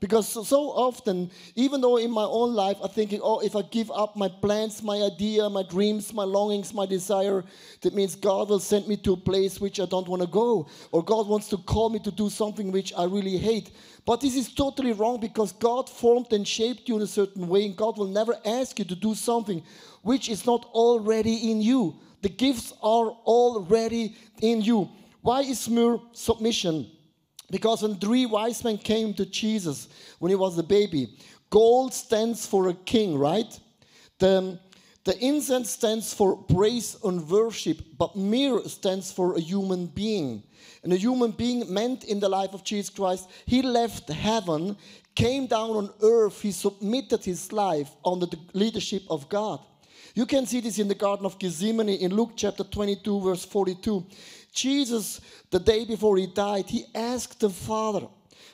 Because 0.00 0.26
so 0.26 0.70
often, 0.70 1.30
even 1.54 1.82
though 1.82 1.98
in 1.98 2.10
my 2.10 2.24
own 2.24 2.54
life 2.54 2.78
I'm 2.82 2.88
thinking, 2.88 3.20
oh, 3.22 3.40
if 3.40 3.54
I 3.54 3.60
give 3.60 3.90
up 3.90 4.16
my 4.16 4.28
plans, 4.28 4.82
my 4.82 4.96
idea, 4.96 5.48
my 5.50 5.62
dreams, 5.62 6.14
my 6.14 6.24
longings, 6.24 6.72
my 6.72 6.86
desire, 6.86 7.44
that 7.82 7.94
means 7.94 8.14
God 8.14 8.48
will 8.48 8.60
send 8.60 8.88
me 8.88 8.96
to 8.98 9.12
a 9.12 9.16
place 9.18 9.60
which 9.60 9.78
I 9.78 9.84
don't 9.84 10.08
want 10.08 10.22
to 10.22 10.28
go. 10.28 10.66
Or 10.90 11.04
God 11.04 11.28
wants 11.28 11.48
to 11.50 11.58
call 11.58 11.90
me 11.90 11.98
to 11.98 12.10
do 12.10 12.30
something 12.30 12.72
which 12.72 12.94
I 12.96 13.04
really 13.04 13.36
hate. 13.36 13.72
But 14.06 14.22
this 14.22 14.36
is 14.36 14.54
totally 14.54 14.94
wrong 14.94 15.20
because 15.20 15.52
God 15.52 15.90
formed 15.90 16.32
and 16.32 16.48
shaped 16.48 16.88
you 16.88 16.96
in 16.96 17.02
a 17.02 17.06
certain 17.06 17.46
way, 17.46 17.66
and 17.66 17.76
God 17.76 17.98
will 17.98 18.08
never 18.08 18.34
ask 18.46 18.78
you 18.78 18.86
to 18.86 18.96
do 18.96 19.14
something 19.14 19.62
which 20.00 20.30
is 20.30 20.46
not 20.46 20.64
already 20.72 21.50
in 21.50 21.60
you. 21.60 22.00
The 22.22 22.30
gifts 22.30 22.72
are 22.82 23.10
already 23.10 24.16
in 24.40 24.62
you. 24.62 24.88
Why 25.20 25.42
is 25.42 25.68
myrrh 25.68 26.00
submission? 26.12 26.90
Because 27.50 27.82
when 27.82 27.96
three 27.96 28.26
wise 28.26 28.62
men 28.62 28.78
came 28.78 29.12
to 29.14 29.26
Jesus 29.26 29.88
when 30.18 30.30
he 30.30 30.36
was 30.36 30.56
a 30.58 30.62
baby, 30.62 31.16
gold 31.50 31.92
stands 31.92 32.46
for 32.46 32.68
a 32.68 32.74
king, 32.74 33.18
right? 33.18 33.58
The, 34.18 34.58
the 35.04 35.18
incense 35.18 35.70
stands 35.70 36.14
for 36.14 36.36
praise 36.36 36.96
and 37.02 37.28
worship, 37.28 37.82
but 37.98 38.14
myrrh 38.16 38.62
stands 38.68 39.10
for 39.10 39.34
a 39.34 39.40
human 39.40 39.86
being. 39.86 40.44
And 40.82 40.92
a 40.92 40.96
human 40.96 41.32
being 41.32 41.72
meant 41.72 42.04
in 42.04 42.20
the 42.20 42.28
life 42.28 42.54
of 42.54 42.64
Jesus 42.64 42.90
Christ, 42.90 43.28
he 43.46 43.62
left 43.62 44.08
heaven, 44.08 44.76
came 45.14 45.46
down 45.46 45.70
on 45.70 45.90
earth, 46.02 46.40
he 46.40 46.52
submitted 46.52 47.24
his 47.24 47.52
life 47.52 47.90
under 48.04 48.26
the 48.26 48.38
leadership 48.54 49.02
of 49.10 49.28
God. 49.28 49.60
You 50.14 50.26
can 50.26 50.46
see 50.46 50.60
this 50.60 50.78
in 50.78 50.88
the 50.88 50.94
Garden 50.94 51.26
of 51.26 51.38
Gethsemane 51.38 51.88
in 51.88 52.14
Luke 52.14 52.32
chapter 52.36 52.64
22, 52.64 53.20
verse 53.20 53.44
42. 53.44 54.06
Jesus, 54.52 55.20
the 55.50 55.60
day 55.60 55.84
before 55.84 56.16
he 56.16 56.26
died, 56.26 56.68
he 56.68 56.84
asked 56.94 57.40
the 57.40 57.50
Father, 57.50 58.06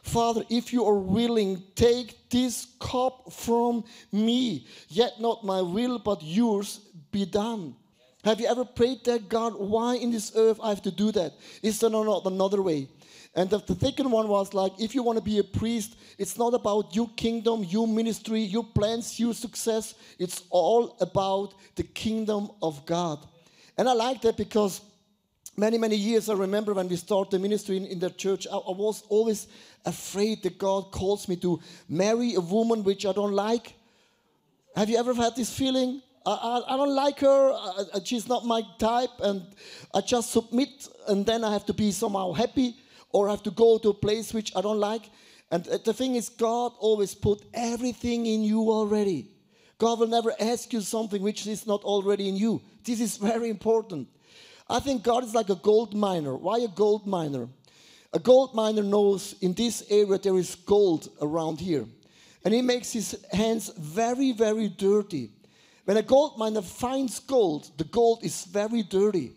Father, 0.02 0.44
if 0.48 0.72
you 0.72 0.84
are 0.84 0.98
willing, 0.98 1.62
take 1.74 2.28
this 2.30 2.68
cup 2.78 3.32
from 3.32 3.82
me. 4.12 4.66
Yet 4.88 5.20
not 5.20 5.44
my 5.44 5.62
will, 5.62 5.98
but 5.98 6.22
yours 6.22 6.80
be 7.10 7.24
done. 7.24 7.74
Have 8.22 8.40
you 8.40 8.46
ever 8.46 8.64
prayed 8.64 9.04
that, 9.04 9.28
God, 9.28 9.54
why 9.56 9.96
in 9.96 10.10
this 10.10 10.32
earth 10.36 10.60
I 10.62 10.68
have 10.68 10.82
to 10.82 10.90
do 10.90 11.10
that? 11.12 11.32
Is 11.62 11.80
there 11.80 11.90
not 11.90 12.26
another 12.26 12.62
way? 12.62 12.88
And 13.36 13.50
the, 13.50 13.76
second 13.78 14.10
one 14.10 14.28
was 14.28 14.54
like, 14.54 14.72
if 14.80 14.94
you 14.94 15.02
want 15.02 15.18
to 15.18 15.22
be 15.24 15.38
a 15.38 15.44
priest, 15.44 15.98
it's 16.16 16.38
not 16.38 16.54
about 16.54 16.96
your 16.96 17.10
kingdom, 17.16 17.64
your 17.64 17.86
ministry, 17.86 18.40
your 18.40 18.64
plans, 18.64 19.20
your 19.20 19.34
success. 19.34 19.94
It's 20.18 20.44
all 20.48 20.96
about 21.02 21.52
the 21.74 21.82
kingdom 21.82 22.50
of 22.62 22.86
God. 22.86 23.18
And 23.76 23.90
I 23.90 23.92
like 23.92 24.22
that 24.22 24.38
because 24.38 24.80
many, 25.54 25.76
many 25.76 25.96
years 25.96 26.30
I 26.30 26.34
remember 26.34 26.72
when 26.72 26.88
we 26.88 26.96
started 26.96 27.30
the 27.30 27.38
ministry 27.38 27.76
in, 27.76 27.84
in 27.84 27.98
the 27.98 28.08
church, 28.08 28.46
I, 28.50 28.56
I, 28.56 28.72
was 28.72 29.02
always 29.10 29.48
afraid 29.84 30.42
that 30.44 30.56
God 30.56 30.90
calls 30.90 31.28
me 31.28 31.36
to 31.36 31.60
marry 31.90 32.36
a 32.36 32.40
woman 32.40 32.84
which 32.84 33.04
I 33.04 33.12
don't 33.12 33.34
like. 33.34 33.74
Have 34.74 34.88
you 34.88 34.96
ever 34.96 35.12
had 35.12 35.36
this 35.36 35.50
feeling? 35.50 36.00
I, 36.24 36.30
I, 36.30 36.74
I 36.74 36.76
don't 36.78 36.94
like 36.94 37.20
her, 37.20 37.52
I, 37.52 38.00
she's 38.02 38.28
not 38.28 38.46
my 38.46 38.62
type, 38.78 39.10
and 39.20 39.42
I 39.94 40.00
just 40.00 40.32
submit, 40.32 40.88
and 41.06 41.26
then 41.26 41.44
I 41.44 41.52
have 41.52 41.66
to 41.66 41.74
be 41.74 41.92
somehow 41.92 42.32
happy, 42.32 42.76
or 43.10 43.28
I 43.28 43.32
have 43.32 43.42
to 43.44 43.50
go 43.50 43.78
to 43.78 43.90
a 43.90 43.94
place 43.94 44.34
which 44.34 44.52
I 44.56 44.60
don't 44.60 44.80
like. 44.80 45.10
And 45.50 45.66
uh, 45.68 45.78
the 45.84 45.92
thing 45.92 46.14
is, 46.16 46.28
God 46.28 46.72
always 46.78 47.14
put 47.14 47.42
everything 47.54 48.26
in 48.26 48.42
you 48.42 48.70
already. 48.70 49.30
God 49.78 50.00
will 50.00 50.08
never 50.08 50.32
ask 50.40 50.72
you 50.72 50.80
something 50.80 51.22
which 51.22 51.46
is 51.46 51.66
not 51.66 51.82
already 51.82 52.28
in 52.28 52.36
you. 52.36 52.62
This 52.84 53.00
is 53.00 53.16
very 53.16 53.50
important. 53.50 54.08
I 54.68 54.80
think 54.80 55.02
God 55.02 55.22
is 55.24 55.34
like 55.34 55.50
a 55.50 55.54
gold 55.54 55.94
miner. 55.94 56.34
Why 56.34 56.58
a 56.58 56.68
gold 56.68 57.06
miner? 57.06 57.48
A 58.12 58.18
gold 58.18 58.54
miner 58.54 58.82
knows 58.82 59.34
in 59.40 59.52
this 59.52 59.84
area 59.90 60.18
there 60.18 60.38
is 60.38 60.54
gold 60.54 61.08
around 61.20 61.60
here. 61.60 61.86
And 62.44 62.54
he 62.54 62.62
makes 62.62 62.92
his 62.92 63.24
hands 63.32 63.70
very, 63.76 64.32
very 64.32 64.68
dirty. 64.68 65.30
When 65.84 65.96
a 65.96 66.02
gold 66.02 66.38
miner 66.38 66.62
finds 66.62 67.20
gold, 67.20 67.70
the 67.76 67.84
gold 67.84 68.24
is 68.24 68.44
very 68.44 68.82
dirty. 68.82 69.35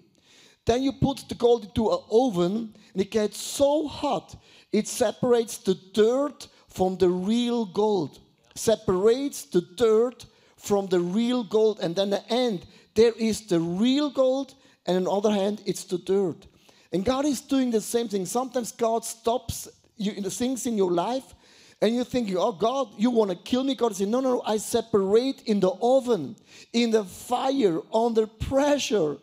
Then 0.69 0.83
you 0.83 0.91
put 0.91 1.27
the 1.27 1.33
gold 1.33 1.65
into 1.65 1.89
an 1.89 1.97
oven 2.11 2.75
and 2.93 3.01
it 3.01 3.09
gets 3.09 3.41
so 3.41 3.87
hot, 3.87 4.35
it 4.71 4.87
separates 4.87 5.57
the 5.57 5.73
dirt 5.95 6.47
from 6.67 6.95
the 6.97 7.09
real 7.09 7.65
gold. 7.65 8.19
Separates 8.53 9.45
the 9.45 9.61
dirt 9.61 10.27
from 10.57 10.85
the 10.85 10.99
real 10.99 11.43
gold. 11.43 11.79
And 11.79 11.95
then 11.95 12.13
at 12.13 12.27
the 12.27 12.33
end, 12.33 12.67
there 12.93 13.13
is 13.13 13.47
the 13.47 13.59
real 13.59 14.11
gold 14.11 14.53
and 14.85 14.95
on 14.95 15.03
the 15.05 15.09
other 15.09 15.31
hand, 15.31 15.63
it's 15.65 15.85
the 15.85 15.97
dirt. 15.97 16.45
And 16.93 17.03
God 17.03 17.25
is 17.25 17.41
doing 17.41 17.71
the 17.71 17.81
same 17.81 18.07
thing. 18.07 18.27
Sometimes 18.27 18.71
God 18.71 19.03
stops 19.03 19.67
you 19.97 20.11
in 20.11 20.21
the 20.21 20.29
things 20.29 20.67
in 20.67 20.77
your 20.77 20.91
life, 20.91 21.33
and 21.81 21.95
you're 21.95 22.05
thinking, 22.05 22.37
oh 22.37 22.51
God, 22.51 22.89
you 22.95 23.09
want 23.09 23.31
to 23.31 23.37
kill 23.37 23.63
me? 23.63 23.73
God 23.73 23.95
says, 23.95 24.07
no, 24.07 24.19
no, 24.19 24.35
no, 24.35 24.41
I 24.45 24.57
separate 24.57 25.41
in 25.47 25.61
the 25.61 25.71
oven, 25.81 26.35
in 26.73 26.91
the 26.91 27.03
fire, 27.03 27.79
under 27.91 28.27
pressure, 28.27 29.17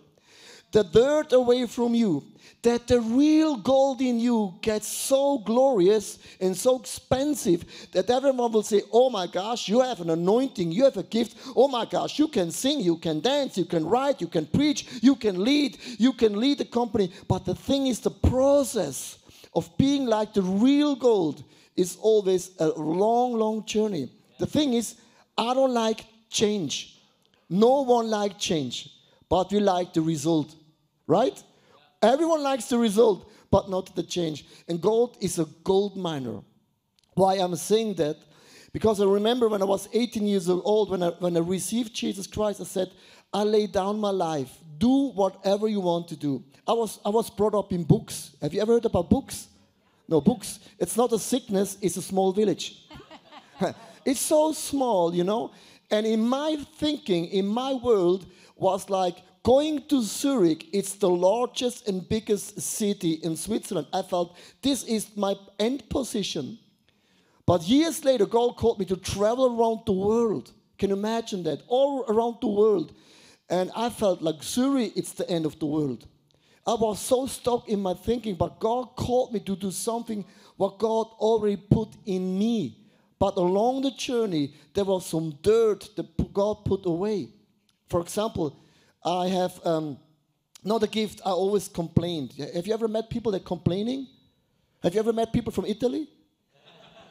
the 0.73 0.85
dirt 0.85 1.33
away 1.33 1.67
from 1.67 1.95
you 1.95 2.25
that 2.63 2.89
the 2.89 3.01
real 3.01 3.57
gold 3.57 4.01
in 4.01 4.19
you 4.19 4.55
gets 4.61 4.89
so 4.89 5.39
glorious 5.39 6.19
and 6.41 6.57
so 6.57 6.81
expensive 6.81 7.65
that 7.93 8.11
everyone 8.11 8.51
will 8.51 8.63
say, 8.63 8.83
Oh 8.93 9.09
my 9.09 9.27
gosh, 9.27 9.69
you 9.69 9.81
have 9.81 10.01
an 10.01 10.11
anointing, 10.11 10.73
you 10.73 10.85
have 10.85 10.97
a 10.97 11.03
gift. 11.03 11.37
Oh 11.55 11.69
my 11.69 11.85
gosh, 11.85 12.19
you 12.19 12.29
can 12.29 12.51
sing, 12.51 12.81
you 12.81 12.97
can 12.97 13.21
dance, 13.21 13.57
you 13.57 13.65
can 13.65 13.87
write, 13.87 14.21
you 14.21 14.27
can 14.27 14.47
preach, 14.47 14.87
you 15.01 15.15
can 15.15 15.45
lead, 15.45 15.79
you 15.99 16.13
can 16.13 16.41
lead 16.41 16.59
the 16.59 16.65
company. 16.65 17.13
But 17.29 17.45
the 17.45 17.55
thing 17.55 17.87
is, 17.87 18.01
the 18.01 18.11
process 18.11 19.19
of 19.55 19.71
being 19.79 20.07
like 20.07 20.35
the 20.35 20.43
real 20.43 20.97
gold 20.97 21.45
is 21.77 21.97
always 22.01 22.51
a 22.59 22.69
long, 22.69 23.35
long 23.35 23.65
journey. 23.65 24.11
The 24.39 24.47
thing 24.47 24.75
is, 24.75 24.97
I 25.39 25.55
don't 25.55 25.73
like 25.73 26.05
change. 26.31 26.99
No 27.49 27.83
one 27.83 28.09
likes 28.09 28.43
change, 28.45 28.91
but 29.29 29.51
we 29.53 29.61
like 29.61 29.93
the 29.93 30.01
result, 30.01 30.55
right? 31.07 31.43
Everyone 32.03 32.43
likes 32.43 32.67
the 32.67 32.79
result, 32.79 33.31
but 33.51 33.69
not 33.69 33.95
the 33.97 34.03
change. 34.03 34.45
And 34.69 34.81
gold 34.81 35.17
is 35.21 35.39
a 35.39 35.47
gold 35.65 35.97
miner. 35.97 36.41
Why 37.15 37.35
I'm 37.35 37.57
saying 37.57 37.95
that? 37.95 38.17
Because 38.73 39.01
I 39.01 39.07
remember 39.07 39.49
when 39.49 39.63
I 39.63 39.65
was 39.65 39.89
18 39.93 40.27
years 40.27 40.49
old, 40.49 40.91
when 40.91 41.03
I, 41.03 41.09
when 41.09 41.37
I 41.37 41.41
received 41.41 41.95
Jesus 41.95 42.27
Christ, 42.27 42.61
I 42.61 42.65
said, 42.65 42.91
I 43.33 43.43
lay 43.43 43.67
down 43.67 43.99
my 43.99 44.11
life. 44.11 44.51
Do 44.79 45.11
whatever 45.13 45.67
you 45.69 45.81
want 45.81 46.09
to 46.09 46.17
do. 46.17 46.45
I 46.69 46.73
was, 46.73 47.01
I 47.05 47.09
was 47.09 47.31
brought 47.31 47.55
up 47.55 47.73
in 47.73 47.85
Buchs. 47.85 48.37
Have 48.43 48.53
you 48.53 48.61
ever 48.61 48.75
heard 48.75 48.85
about 48.85 49.09
Buchs? 49.09 49.49
No, 50.09 50.21
Buchs. 50.21 50.59
It's 50.79 50.97
not 50.97 51.13
a 51.13 51.19
sickness, 51.19 51.79
it's 51.81 51.97
a 51.97 52.03
small 52.03 52.33
village. 52.33 52.87
it's 54.05 54.21
so 54.21 54.53
small, 54.53 55.15
you 55.15 55.25
know? 55.25 55.53
And 55.91 56.07
in 56.07 56.21
my 56.21 56.57
thinking, 56.77 57.27
in 57.27 57.47
my 57.47 57.73
world, 57.73 58.27
was 58.57 58.91
like 58.91 59.23
Going 59.47 59.83
to 59.83 60.03
Zurich, 60.03 60.67
it's 60.73 60.95
the 60.95 61.09
largest 61.09 61.87
and 61.87 62.09
biggest 62.09 62.61
city 62.61 63.13
in 63.23 63.37
Switzerland. 63.37 63.87
I 63.93 64.03
felt 64.03 64.37
this 64.61 64.83
is 64.83 65.17
my 65.17 65.37
end 65.61 65.89
position. 65.89 66.59
But 67.47 67.63
years 67.63 68.05
later, 68.05 68.27
God 68.27 68.57
called 68.57 68.81
me 68.81 68.87
to 68.87 68.97
travel 68.97 69.57
around 69.57 69.87
the 69.87 69.93
world. 69.93 70.51
Can 70.79 70.91
you 70.91 70.97
imagine 70.97 71.45
that? 71.45 71.63
All 71.69 72.05
around 72.09 72.39
the 72.41 72.49
world. 72.49 72.93
And 73.49 73.71
I 73.77 73.89
felt 73.89 74.21
like 74.21 74.43
Zurich, 74.43 74.97
it's 74.97 75.13
the 75.13 75.31
end 75.31 75.47
of 75.47 75.57
the 75.61 75.67
world. 75.67 76.09
I 76.67 76.75
was 76.75 76.99
so 76.99 77.29
stuck 77.29 77.69
in 77.69 77.81
my 77.81 77.95
thinking, 77.95 78.35
but 78.35 78.59
God 78.59 78.97
called 78.97 79.33
me 79.33 79.39
to 79.39 79.55
do 79.55 79.71
something 79.71 80.25
what 80.57 80.81
God 80.81 81.07
already 81.21 81.57
put 81.71 81.91
in 82.05 82.37
me. 82.37 82.79
But 83.21 83.37
along 83.37 83.83
the 83.83 83.93
journey, 83.93 84.55
there 84.75 84.85
was 84.85 85.07
some 85.07 85.39
dirt 85.41 85.89
that 85.95 86.35
God 86.35 86.65
put 86.65 86.85
away. 86.85 87.29
For 87.89 88.01
example, 88.01 88.59
I 89.05 89.29
have 89.29 89.65
um, 89.65 89.99
not 90.65 90.83
a 90.83 90.87
gift, 90.87 91.21
I 91.25 91.31
always 91.31 91.69
complained. 91.69 92.35
Have 92.55 92.67
you 92.67 92.75
ever 92.75 92.89
met 92.89 93.09
people 93.09 93.33
that 93.33 93.45
complaining? 93.45 94.09
Have 94.83 94.95
you 94.95 95.01
ever 95.01 95.13
met 95.13 95.33
people 95.33 95.53
from 95.53 95.67
Italy? 95.67 96.09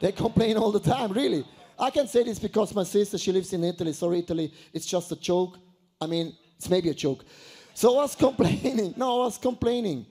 they 0.01 0.11
complain 0.11 0.57
all 0.57 0.71
the 0.71 0.79
time, 0.79 1.11
really. 1.13 1.45
I 1.79 1.89
can 1.89 2.07
say 2.07 2.23
this 2.23 2.39
because 2.39 2.73
my 2.75 2.83
sister, 2.83 3.17
she 3.17 3.31
lives 3.31 3.51
in 3.53 3.63
Italy. 3.63 3.93
Sorry, 3.93 4.19
Italy, 4.19 4.53
it's 4.73 4.85
just 4.85 5.11
a 5.11 5.15
joke. 5.15 5.57
I 5.99 6.05
mean, 6.05 6.35
it's 6.57 6.69
maybe 6.69 6.89
a 6.89 6.93
joke. 6.93 7.23
So 7.73 7.97
I 7.97 8.01
was 8.03 8.15
complaining. 8.27 8.93
No, 8.97 9.21
I 9.21 9.25
was 9.25 9.37
complaining. 9.37 10.05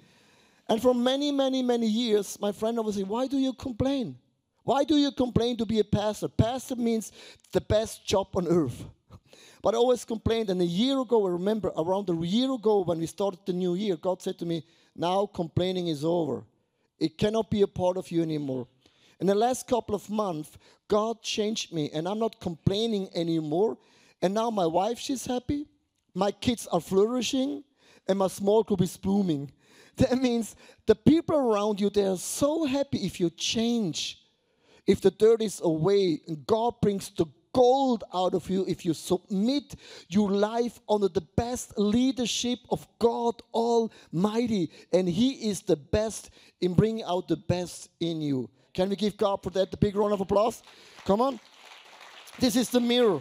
And 0.69 0.81
for 0.81 0.95
many, 0.95 1.31
many, 1.31 1.63
many 1.63 1.87
years, 1.87 2.39
my 2.41 2.53
friend 2.53 2.79
always 2.79 2.97
said, 2.97 3.09
Why 3.09 3.27
do 3.27 3.37
you 3.37 3.53
complain? 3.53 4.17
Why 4.63 4.85
do 4.85 4.97
you 4.97 5.13
complain 5.13 5.59
to 5.59 5.67
be 5.67 5.81
a 5.81 5.85
pastor? 5.85 6.29
Pastor 6.29 6.77
means 6.77 7.13
the 7.53 7.61
best 7.61 8.07
job 8.07 8.29
on 8.35 8.49
earth. 8.49 8.83
But 9.63 9.75
I 9.75 9.79
always 9.79 10.05
complained. 10.05 10.51
And 10.51 10.61
a 10.61 10.67
year 10.67 10.99
ago, 11.01 11.27
I 11.27 11.31
remember 11.31 11.73
around 11.77 12.09
a 12.11 12.27
year 12.27 12.53
ago 12.53 12.83
when 12.83 12.99
we 12.99 13.07
started 13.07 13.41
the 13.47 13.53
new 13.53 13.75
year, 13.75 13.97
God 13.97 14.23
said 14.23 14.39
to 14.39 14.47
me, 14.47 14.65
Now 14.95 15.27
complaining 15.27 15.89
is 15.89 16.05
over. 16.05 16.45
It 16.99 17.19
cannot 17.19 17.51
be 17.51 17.63
a 17.63 17.67
part 17.67 17.97
of 17.97 18.11
you 18.11 18.23
anymore. 18.23 18.67
In 19.21 19.27
the 19.27 19.35
last 19.35 19.67
couple 19.67 19.95
of 19.95 20.09
months, 20.11 20.57
God 20.89 21.23
changed 21.23 21.73
me, 21.73 21.91
and 21.95 22.07
I'm 22.07 22.19
not 22.19 22.41
complaining 22.41 23.09
anymore. 23.15 23.79
And 24.23 24.35
now 24.35 24.51
my 24.51 24.67
wife, 24.67 24.99
she's 24.99 25.27
happy 25.27 25.67
my 26.15 26.31
kids 26.31 26.67
are 26.69 26.81
flourishing, 26.81 27.65
and 28.07 28.19
my 28.19 28.29
small 28.29 28.63
group 28.63 28.81
is 28.81 28.97
blooming. 28.97 29.51
That 29.97 30.21
means 30.21 30.57
the 30.87 30.97
people 30.97 31.37
around 31.37 31.81
you, 31.81 31.89
they 31.89 32.05
are 32.05 32.17
so 32.17 32.65
happy 32.65 33.07
if 33.07 33.21
you 33.21 33.31
change, 33.31 34.19
if 34.89 35.01
the 35.01 35.13
dirt 35.13 35.41
is 35.41 35.61
away, 35.63 36.21
and 36.27 36.45
God 36.45 36.81
brings 36.81 37.11
the 37.11 37.27
gold 37.55 38.05
out 38.13 38.35
of 38.35 38.51
you 38.51 38.67
if 38.69 38.85
you 38.85 38.93
submit 38.93 39.77
your 40.09 40.31
life 40.31 40.81
under 40.89 41.09
the 41.09 41.23
best 41.23 41.79
leadership 41.79 42.59
of 42.69 42.87
God 42.99 43.41
Almighty. 43.55 44.71
And 44.93 45.09
He 45.09 45.49
is 45.49 45.63
the 45.63 45.77
best 45.77 46.31
in 46.61 46.75
bringing 46.75 47.05
out 47.05 47.29
the 47.29 47.37
best 47.37 47.89
in 48.01 48.21
you. 48.21 48.51
Can 48.75 48.91
we 48.91 48.97
give 48.97 49.17
God 49.17 49.43
for 49.43 49.51
that 49.51 49.73
a 49.73 49.77
big 49.77 49.97
round 49.97 50.13
of 50.13 50.21
applause? 50.21 50.63
Come 51.07 51.23
on. 51.23 51.41
This 52.39 52.57
is 52.57 52.69
the 52.69 52.81
myrrh. 52.81 53.21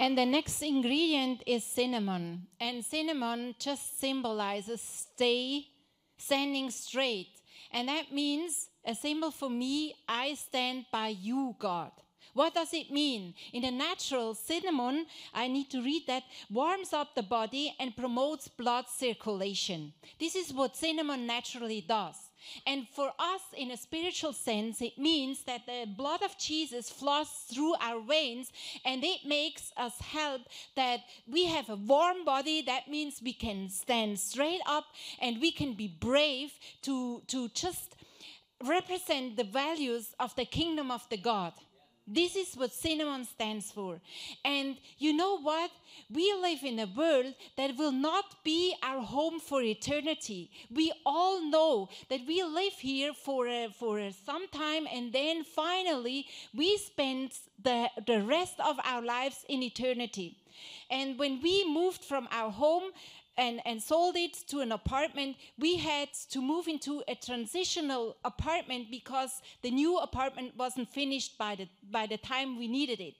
And 0.00 0.16
the 0.16 0.24
next 0.24 0.62
ingredient 0.62 1.42
is 1.44 1.64
cinnamon. 1.64 2.46
And 2.60 2.84
cinnamon 2.84 3.56
just 3.58 3.98
symbolizes 3.98 4.80
stay, 4.80 5.66
standing 6.16 6.70
straight. 6.70 7.40
And 7.72 7.88
that 7.88 8.12
means 8.12 8.68
a 8.84 8.94
symbol 8.94 9.32
for 9.32 9.50
me, 9.50 9.94
I 10.08 10.34
stand 10.34 10.86
by 10.92 11.08
you, 11.08 11.56
God. 11.58 11.90
What 12.38 12.54
does 12.54 12.72
it 12.72 12.92
mean? 12.92 13.34
In 13.52 13.62
the 13.62 13.72
natural, 13.72 14.32
cinnamon, 14.32 15.06
I 15.34 15.48
need 15.48 15.70
to 15.70 15.82
read 15.82 16.06
that, 16.06 16.22
warms 16.48 16.92
up 16.92 17.16
the 17.16 17.22
body 17.24 17.74
and 17.80 17.96
promotes 17.96 18.46
blood 18.46 18.84
circulation. 18.88 19.92
This 20.20 20.36
is 20.36 20.52
what 20.52 20.76
cinnamon 20.76 21.26
naturally 21.26 21.80
does. 21.80 22.14
And 22.64 22.86
for 22.94 23.10
us, 23.18 23.42
in 23.56 23.72
a 23.72 23.76
spiritual 23.76 24.32
sense, 24.32 24.80
it 24.80 24.96
means 24.96 25.42
that 25.46 25.66
the 25.66 25.86
blood 25.96 26.22
of 26.22 26.38
Jesus 26.38 26.88
flows 26.90 27.28
through 27.52 27.74
our 27.80 28.00
veins 28.00 28.52
and 28.84 29.02
it 29.02 29.26
makes 29.26 29.72
us 29.76 29.98
help 29.98 30.42
that 30.76 31.00
we 31.26 31.46
have 31.46 31.68
a 31.68 31.74
warm 31.74 32.24
body. 32.24 32.62
That 32.62 32.86
means 32.86 33.20
we 33.20 33.32
can 33.32 33.68
stand 33.68 34.20
straight 34.20 34.62
up 34.64 34.84
and 35.20 35.40
we 35.40 35.50
can 35.50 35.72
be 35.72 35.88
brave 35.88 36.52
to, 36.82 37.20
to 37.26 37.48
just 37.48 37.96
represent 38.64 39.36
the 39.36 39.42
values 39.42 40.14
of 40.20 40.36
the 40.36 40.44
kingdom 40.44 40.92
of 40.92 41.08
the 41.08 41.16
God. 41.16 41.52
This 42.10 42.36
is 42.36 42.54
what 42.54 42.72
cinnamon 42.72 43.26
stands 43.26 43.70
for. 43.70 44.00
And 44.42 44.78
you 44.96 45.12
know 45.12 45.38
what? 45.40 45.70
We 46.10 46.32
live 46.40 46.64
in 46.64 46.78
a 46.78 46.86
world 46.96 47.34
that 47.58 47.76
will 47.76 47.92
not 47.92 48.42
be 48.42 48.74
our 48.82 49.02
home 49.02 49.40
for 49.40 49.60
eternity. 49.60 50.50
We 50.70 50.90
all 51.04 51.42
know 51.50 51.90
that 52.08 52.20
we 52.26 52.42
live 52.42 52.72
here 52.72 53.12
for, 53.12 53.46
uh, 53.46 53.68
for 53.78 54.00
some 54.24 54.48
time 54.48 54.86
and 54.90 55.12
then 55.12 55.44
finally 55.44 56.26
we 56.54 56.78
spend 56.78 57.32
the, 57.62 57.90
the 58.06 58.22
rest 58.22 58.54
of 58.60 58.78
our 58.84 59.02
lives 59.02 59.44
in 59.48 59.62
eternity. 59.62 60.38
And 60.90 61.18
when 61.18 61.42
we 61.42 61.70
moved 61.70 62.04
from 62.04 62.26
our 62.32 62.50
home, 62.50 62.90
and, 63.38 63.60
and 63.64 63.80
sold 63.80 64.16
it 64.16 64.34
to 64.48 64.60
an 64.60 64.72
apartment, 64.72 65.36
we 65.58 65.76
had 65.76 66.12
to 66.30 66.42
move 66.42 66.66
into 66.66 67.02
a 67.08 67.14
transitional 67.14 68.16
apartment 68.24 68.88
because 68.90 69.40
the 69.62 69.70
new 69.70 69.96
apartment 69.98 70.56
wasn't 70.56 70.88
finished 70.90 71.38
by 71.38 71.54
the, 71.54 71.68
by 71.90 72.06
the 72.06 72.18
time 72.18 72.58
we 72.58 72.66
needed 72.66 73.00
it. 73.00 73.14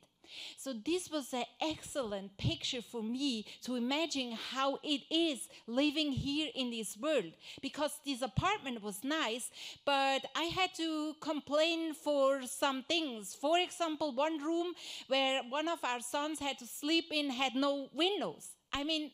So, 0.58 0.74
this 0.74 1.10
was 1.10 1.32
an 1.32 1.44
excellent 1.62 2.36
picture 2.36 2.82
for 2.82 3.02
me 3.02 3.46
to 3.62 3.76
imagine 3.76 4.32
how 4.32 4.78
it 4.82 5.00
is 5.10 5.48
living 5.66 6.12
here 6.12 6.50
in 6.54 6.70
this 6.70 6.98
world. 6.98 7.32
Because 7.62 7.98
this 8.04 8.20
apartment 8.20 8.82
was 8.82 9.02
nice, 9.04 9.50
but 9.86 10.26
I 10.36 10.50
had 10.54 10.74
to 10.74 11.14
complain 11.20 11.94
for 11.94 12.42
some 12.42 12.82
things. 12.82 13.34
For 13.34 13.58
example, 13.58 14.12
one 14.12 14.42
room 14.42 14.74
where 15.06 15.42
one 15.48 15.68
of 15.68 15.82
our 15.82 16.00
sons 16.00 16.40
had 16.40 16.58
to 16.58 16.66
sleep 16.66 17.06
in 17.10 17.30
had 17.30 17.54
no 17.54 17.88
windows. 17.94 18.50
I 18.72 18.84
mean, 18.84 19.10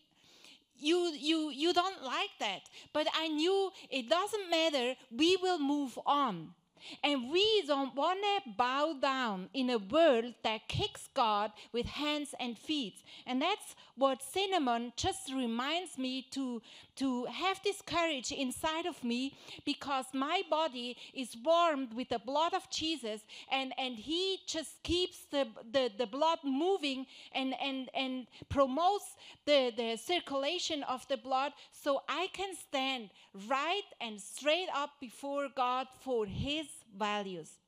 you 0.85 1.13
you 1.19 1.51
you 1.51 1.73
don't 1.73 2.03
like 2.03 2.35
that. 2.41 2.63
But 2.93 3.07
i 3.15 3.29
knew 3.29 3.71
it 3.91 4.09
doesn't 4.09 4.51
matter. 4.51 4.95
We 5.11 5.37
will 5.43 5.59
move 5.59 5.99
on. 6.07 6.55
And 7.03 7.31
we 7.31 7.63
don't 7.67 7.95
want 7.95 8.21
to 8.23 8.51
bow 8.59 8.95
down 9.01 9.49
in 9.55 9.71
a 9.71 9.79
world 9.79 10.35
that 10.43 10.69
kicks 10.69 11.09
God 11.15 11.51
with 11.73 11.87
hands 11.87 12.35
and 12.39 12.59
feet. 12.59 13.03
And 13.27 13.41
that's 13.41 13.75
what 13.97 14.23
cinnamon 14.23 14.93
just 14.97 15.33
reminds 15.33 15.97
me 15.97 16.27
to, 16.33 16.61
to 16.97 17.25
have 17.27 17.61
this 17.63 17.83
courage 17.83 18.33
inside 18.33 18.87
of 18.87 19.03
me 19.03 19.37
because 19.65 20.07
my 20.13 20.43
body 20.51 20.97
is 21.15 21.37
warmed 21.45 21.95
with 21.95 22.09
the 22.09 22.19
blood 22.19 22.55
of 22.55 22.69
Jesus 22.71 23.23
and, 23.51 23.73
and 23.79 23.97
he 23.97 24.39
just 24.47 24.83
keeps 24.83 25.25
the, 25.31 25.47
the, 25.73 25.91
the 25.99 26.07
blood 26.07 26.39
moving 26.45 27.07
and, 27.33 27.55
and, 27.61 27.91
and 27.95 28.27
promotes 28.49 29.17
the, 29.45 29.73
the 29.77 29.97
circulation 29.97 30.83
of 30.85 31.07
the 31.09 31.17
blood 31.17 31.53
so 31.73 32.03
I 32.09 32.29
can 32.33 32.55
stand 32.55 33.11
right 33.49 33.83
and 34.01 34.21
straight 34.21 34.69
up 34.75 34.91
before 35.01 35.49
God 35.55 35.87
for 36.03 36.27
his 36.27 36.67
values. 36.97 37.59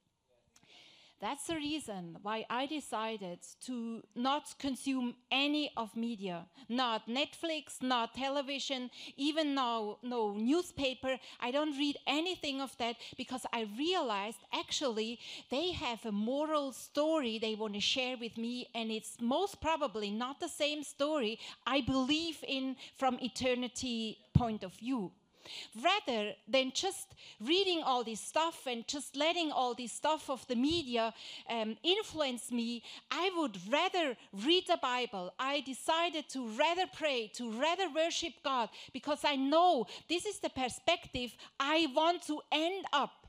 That's 1.18 1.46
the 1.46 1.57
reason 1.57 2.18
why 2.20 2.44
I 2.50 2.66
decided 2.66 3.38
to 3.64 4.02
not 4.14 4.55
consume 4.59 5.14
any 5.31 5.70
of 5.74 5.96
media, 5.96 6.46
not 6.68 7.09
Netflix, 7.09 7.83
not 7.83 8.14
television, 8.14 8.90
even 9.16 9.55
no, 9.55 9.98
no 10.02 10.35
newspaper. 10.35 11.18
I 11.40 11.50
don't 11.52 11.76
read 11.79 11.96
anything 12.07 12.61
of 12.61 12.76
that 12.76 12.96
because 13.16 13.46
I 13.50 13.66
realized 13.79 14.38
actually 14.52 15.18
they 15.50 15.72
have 15.72 16.05
a 16.05 16.12
moral 16.12 16.72
story 16.72 17.38
they 17.38 17.55
want 17.55 17.74
to 17.74 17.81
share 17.81 18.16
with 18.20 18.37
me, 18.37 18.68
and 18.74 18.90
it's 18.90 19.16
most 19.18 19.62
probably 19.62 20.11
not 20.11 20.38
the 20.38 20.48
same 20.48 20.83
story 20.83 21.38
I 21.66 21.81
believe 21.81 22.44
in 22.46 22.76
from 22.98 23.18
eternity 23.22 24.18
point 24.35 24.64
of 24.64 24.74
view. 24.74 25.12
Rather 25.82 26.32
than 26.48 26.72
just 26.74 27.14
reading 27.40 27.82
all 27.82 28.04
this 28.04 28.20
stuff 28.20 28.66
and 28.66 28.87
just 28.87 29.16
letting 29.16 29.52
all 29.52 29.74
this 29.74 29.92
stuff 29.92 30.28
of 30.30 30.46
the 30.46 30.56
media 30.56 31.12
um, 31.48 31.76
influence 31.82 32.50
me, 32.50 32.82
I 33.11 33.30
would 33.37 33.59
rather 33.70 34.16
read 34.32 34.64
the 34.66 34.78
Bible. 34.80 35.32
I 35.38 35.61
decided 35.61 36.28
to 36.30 36.46
rather 36.48 36.87
pray, 36.94 37.30
to 37.35 37.50
rather 37.52 37.88
worship 37.94 38.35
God, 38.44 38.68
because 38.92 39.20
I 39.24 39.37
know 39.37 39.87
this 40.09 40.26
is 40.26 40.38
the 40.38 40.50
perspective 40.50 41.35
I 41.59 41.88
want 41.94 42.26
to 42.26 42.40
end 42.52 42.85
up 42.92 43.26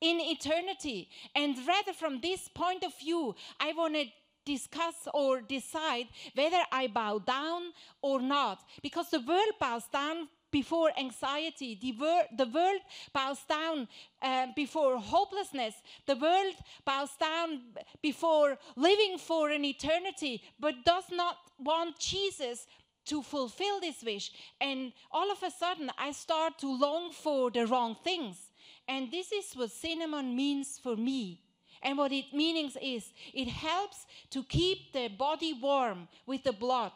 in 0.00 0.20
eternity. 0.20 1.08
And 1.34 1.56
rather, 1.66 1.92
from 1.92 2.20
this 2.20 2.48
point 2.48 2.84
of 2.84 2.98
view, 2.98 3.34
I 3.60 3.72
want 3.72 3.94
to 3.94 4.04
discuss 4.44 5.06
or 5.12 5.40
decide 5.40 6.06
whether 6.34 6.62
I 6.72 6.86
bow 6.86 7.18
down 7.18 7.62
or 8.00 8.20
not. 8.20 8.60
Because 8.82 9.10
the 9.10 9.20
world 9.20 9.54
bows 9.60 9.86
down 9.92 10.28
before 10.50 10.90
anxiety. 10.98 11.78
The, 11.80 11.92
wor- 11.92 12.26
the 12.36 12.46
world 12.46 12.80
bows 13.12 13.40
down 13.48 13.88
uh, 14.22 14.46
before 14.54 14.98
hopelessness. 14.98 15.74
The 16.06 16.16
world 16.16 16.54
bows 16.84 17.10
down 17.20 17.60
before 18.02 18.58
living 18.76 19.18
for 19.18 19.50
an 19.50 19.64
eternity, 19.64 20.42
but 20.58 20.84
does 20.84 21.04
not 21.10 21.36
want 21.58 21.98
Jesus 21.98 22.66
to 23.06 23.22
fulfill 23.22 23.80
this 23.80 24.02
wish. 24.02 24.30
And 24.60 24.92
all 25.10 25.30
of 25.30 25.42
a 25.42 25.50
sudden, 25.50 25.90
I 25.98 26.12
start 26.12 26.58
to 26.58 26.78
long 26.78 27.12
for 27.12 27.50
the 27.50 27.66
wrong 27.66 27.96
things. 28.04 28.36
And 28.86 29.10
this 29.10 29.32
is 29.32 29.54
what 29.54 29.70
cinnamon 29.70 30.34
means 30.36 30.78
for 30.82 30.96
me. 30.96 31.40
And 31.82 31.96
what 31.96 32.12
it 32.12 32.32
means 32.32 32.76
is 32.82 33.12
it 33.32 33.48
helps 33.48 34.06
to 34.30 34.42
keep 34.42 34.92
the 34.92 35.08
body 35.08 35.52
warm 35.52 36.08
with 36.26 36.42
the 36.42 36.52
blood. 36.52 36.92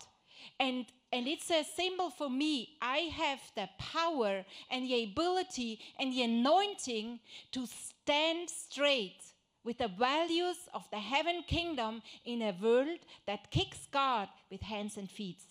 And 0.59 0.87
and 1.13 1.29
it's 1.29 1.51
a 1.51 1.63
symbol 1.63 2.11
for 2.11 2.31
me. 2.31 2.77
I 2.81 3.11
have 3.15 3.41
the 3.55 3.69
power 3.79 4.45
and 4.71 4.87
the 4.87 5.05
ability 5.05 5.79
and 5.99 6.13
the 6.13 6.23
anointing 6.23 7.21
to 7.53 7.67
stand 7.67 8.49
straight 8.49 9.21
with 9.63 9.79
the 9.79 9.89
values 9.89 10.57
of 10.75 10.89
the 10.91 10.99
heaven 10.99 11.45
kingdom 11.47 12.03
in 12.25 12.43
a 12.43 12.57
world 12.61 12.99
that 13.27 13.51
kicks 13.51 13.87
God 13.91 14.29
with 14.51 14.63
hands 14.63 14.97
and 14.97 15.09
feet. 15.09 15.43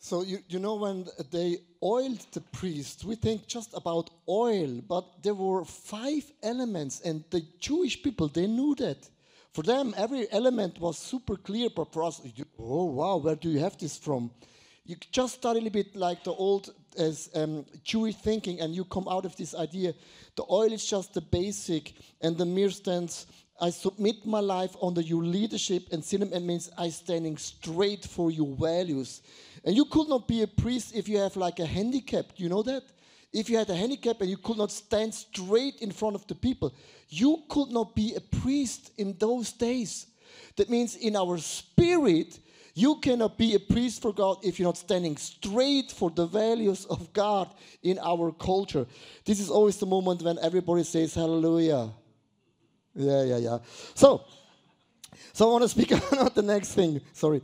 So 0.00 0.22
you, 0.22 0.38
you 0.48 0.58
know 0.58 0.76
when 0.76 1.06
they 1.30 1.58
oiled 1.82 2.24
the 2.32 2.40
priest, 2.40 3.04
we 3.04 3.14
think 3.14 3.46
just 3.46 3.74
about 3.74 4.10
oil, 4.28 4.80
but 4.88 5.22
there 5.22 5.34
were 5.34 5.64
five 5.64 6.24
elements, 6.42 7.00
and 7.00 7.24
the 7.30 7.42
Jewish 7.60 8.02
people 8.02 8.28
they 8.28 8.46
knew 8.46 8.74
that. 8.76 9.08
For 9.52 9.62
them, 9.62 9.94
every 9.96 10.30
element 10.30 10.78
was 10.78 10.98
super 10.98 11.36
clear, 11.36 11.68
but 11.74 11.92
for 11.92 12.04
us, 12.04 12.20
oh 12.58 12.84
wow, 12.84 13.16
where 13.16 13.34
do 13.34 13.48
you 13.48 13.58
have 13.60 13.76
this 13.78 13.96
from? 13.96 14.30
You 14.84 14.96
just 15.10 15.34
start 15.34 15.56
a 15.56 15.60
little 15.60 15.70
bit 15.70 15.94
like 15.96 16.24
the 16.24 16.32
old 16.32 16.70
as 16.98 17.28
um, 17.34 17.66
Jewish 17.84 18.16
thinking, 18.16 18.60
and 18.60 18.74
you 18.74 18.84
come 18.84 19.06
out 19.08 19.24
of 19.24 19.36
this 19.36 19.54
idea. 19.54 19.92
The 20.36 20.44
oil 20.50 20.72
is 20.72 20.86
just 20.86 21.14
the 21.14 21.20
basic, 21.20 21.94
and 22.20 22.36
the 22.36 22.46
myrrh 22.46 22.70
stands. 22.70 23.26
I 23.60 23.70
submit 23.70 24.24
my 24.24 24.40
life 24.40 24.76
under 24.80 25.00
your 25.00 25.24
leadership, 25.24 25.88
and 25.92 26.04
cinnamon 26.04 26.46
means 26.46 26.70
I 26.78 26.90
standing 26.90 27.36
straight 27.36 28.04
for 28.04 28.30
your 28.30 28.54
values. 28.56 29.22
And 29.64 29.76
you 29.76 29.84
could 29.84 30.08
not 30.08 30.28
be 30.28 30.42
a 30.42 30.46
priest 30.46 30.94
if 30.94 31.08
you 31.08 31.18
have 31.18 31.36
like 31.36 31.58
a 31.58 31.66
handicap. 31.66 32.26
You 32.36 32.48
know 32.48 32.62
that? 32.62 32.84
If 33.32 33.50
you 33.50 33.58
had 33.58 33.68
a 33.68 33.76
handicap 33.76 34.20
and 34.20 34.30
you 34.30 34.38
could 34.38 34.56
not 34.56 34.70
stand 34.70 35.14
straight 35.14 35.76
in 35.80 35.92
front 35.92 36.16
of 36.16 36.26
the 36.26 36.34
people, 36.34 36.74
you 37.08 37.42
could 37.48 37.68
not 37.70 37.94
be 37.94 38.14
a 38.14 38.20
priest 38.20 38.92
in 38.96 39.16
those 39.18 39.52
days. 39.52 40.06
That 40.56 40.70
means 40.70 40.96
in 40.96 41.14
our 41.14 41.38
spirit, 41.38 42.38
you 42.74 42.96
cannot 42.96 43.36
be 43.36 43.54
a 43.54 43.60
priest 43.60 44.00
for 44.02 44.12
God 44.12 44.38
if 44.42 44.58
you're 44.58 44.68
not 44.68 44.76
standing 44.76 45.16
straight 45.16 45.90
for 45.90 46.10
the 46.10 46.26
values 46.26 46.84
of 46.86 47.12
God 47.12 47.52
in 47.82 47.98
our 47.98 48.32
culture. 48.32 48.86
This 49.24 49.40
is 49.40 49.50
always 49.50 49.76
the 49.78 49.86
moment 49.86 50.22
when 50.22 50.38
everybody 50.38 50.84
says 50.84 51.14
hallelujah. 51.14 51.90
Yeah, 52.94 53.24
yeah, 53.24 53.36
yeah. 53.36 53.58
So, 53.94 54.24
so 55.32 55.48
I 55.48 55.52
want 55.52 55.62
to 55.62 55.68
speak 55.68 55.90
about 56.12 56.34
the 56.34 56.42
next 56.42 56.74
thing. 56.74 57.00
Sorry. 57.12 57.42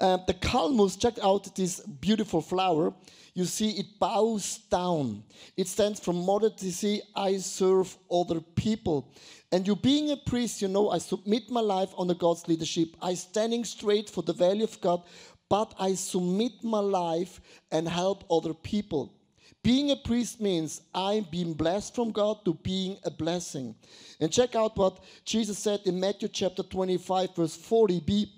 Um, 0.00 0.22
the 0.26 0.34
kalmus, 0.34 1.00
check 1.00 1.14
out 1.22 1.54
this 1.54 1.80
beautiful 1.80 2.40
flower. 2.40 2.92
You 3.34 3.44
see, 3.44 3.70
it 3.70 3.98
bows 3.98 4.58
down. 4.70 5.24
It 5.56 5.66
stands 5.66 5.98
for 5.98 6.12
modesty. 6.12 7.02
I 7.16 7.38
serve 7.38 7.96
other 8.10 8.40
people. 8.40 9.10
And 9.50 9.66
you 9.66 9.76
being 9.76 10.10
a 10.10 10.16
priest, 10.16 10.62
you 10.62 10.68
know, 10.68 10.90
I 10.90 10.98
submit 10.98 11.50
my 11.50 11.60
life 11.60 11.92
under 11.98 12.14
God's 12.14 12.46
leadership. 12.48 12.96
I 13.02 13.14
standing 13.14 13.64
straight 13.64 14.08
for 14.08 14.22
the 14.22 14.32
value 14.32 14.64
of 14.64 14.80
God, 14.80 15.02
but 15.48 15.74
I 15.78 15.94
submit 15.94 16.62
my 16.62 16.78
life 16.78 17.40
and 17.70 17.88
help 17.88 18.24
other 18.30 18.54
people. 18.54 19.12
Being 19.64 19.92
a 19.92 19.96
priest 19.96 20.42
means 20.42 20.82
I'm 20.94 21.24
being 21.30 21.54
blessed 21.54 21.94
from 21.94 22.12
God 22.12 22.44
to 22.44 22.52
being 22.52 22.98
a 23.02 23.10
blessing. 23.10 23.74
And 24.20 24.30
check 24.30 24.54
out 24.54 24.76
what 24.76 25.02
Jesus 25.24 25.58
said 25.58 25.80
in 25.86 25.98
Matthew 25.98 26.28
chapter 26.28 26.62
25, 26.62 27.34
verse 27.34 27.56
40b. 27.56 28.28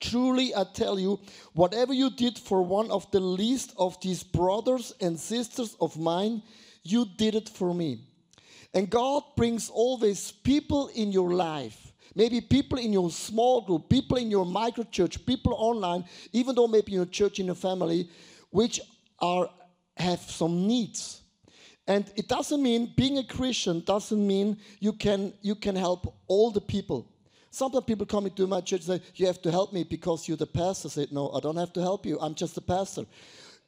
Truly, 0.00 0.52
I 0.52 0.64
tell 0.74 0.98
you, 0.98 1.20
whatever 1.52 1.92
you 1.92 2.10
did 2.10 2.36
for 2.36 2.62
one 2.62 2.90
of 2.90 3.08
the 3.12 3.20
least 3.20 3.74
of 3.78 4.00
these 4.00 4.24
brothers 4.24 4.92
and 5.00 5.20
sisters 5.20 5.76
of 5.80 5.96
mine, 5.96 6.42
you 6.82 7.06
did 7.16 7.36
it 7.36 7.48
for 7.48 7.72
me. 7.72 8.00
And 8.74 8.90
God 8.90 9.22
brings 9.36 9.70
always 9.70 10.32
people 10.32 10.88
in 10.96 11.12
your 11.12 11.32
life. 11.32 11.92
Maybe 12.16 12.40
people 12.40 12.78
in 12.78 12.92
your 12.92 13.08
small 13.10 13.60
group, 13.60 13.88
people 13.88 14.16
in 14.16 14.32
your 14.32 14.46
micro 14.46 14.82
church, 14.82 15.24
people 15.24 15.54
online, 15.56 16.06
even 16.32 16.56
though 16.56 16.66
maybe 16.66 16.90
your 16.90 17.06
church, 17.06 17.38
in 17.38 17.46
your 17.46 17.54
family, 17.54 18.10
which 18.50 18.80
are 19.20 19.48
have 19.96 20.20
some 20.20 20.66
needs. 20.66 21.22
And 21.86 22.10
it 22.16 22.28
doesn't 22.28 22.62
mean 22.62 22.92
being 22.96 23.18
a 23.18 23.24
Christian 23.24 23.80
doesn't 23.80 24.26
mean 24.26 24.58
you 24.78 24.92
can 24.92 25.32
you 25.42 25.54
can 25.54 25.74
help 25.74 26.14
all 26.28 26.50
the 26.50 26.60
people. 26.60 27.08
Sometimes 27.50 27.84
people 27.84 28.06
come 28.06 28.26
into 28.26 28.46
my 28.46 28.60
church 28.60 28.86
and 28.88 29.00
say, 29.00 29.06
You 29.16 29.26
have 29.26 29.42
to 29.42 29.50
help 29.50 29.72
me 29.72 29.82
because 29.84 30.28
you're 30.28 30.36
the 30.36 30.46
pastor. 30.46 31.00
I 31.00 31.06
No, 31.10 31.30
I 31.30 31.40
don't 31.40 31.56
have 31.56 31.72
to 31.72 31.80
help 31.80 32.06
you. 32.06 32.18
I'm 32.20 32.34
just 32.34 32.56
a 32.56 32.60
pastor. 32.60 33.06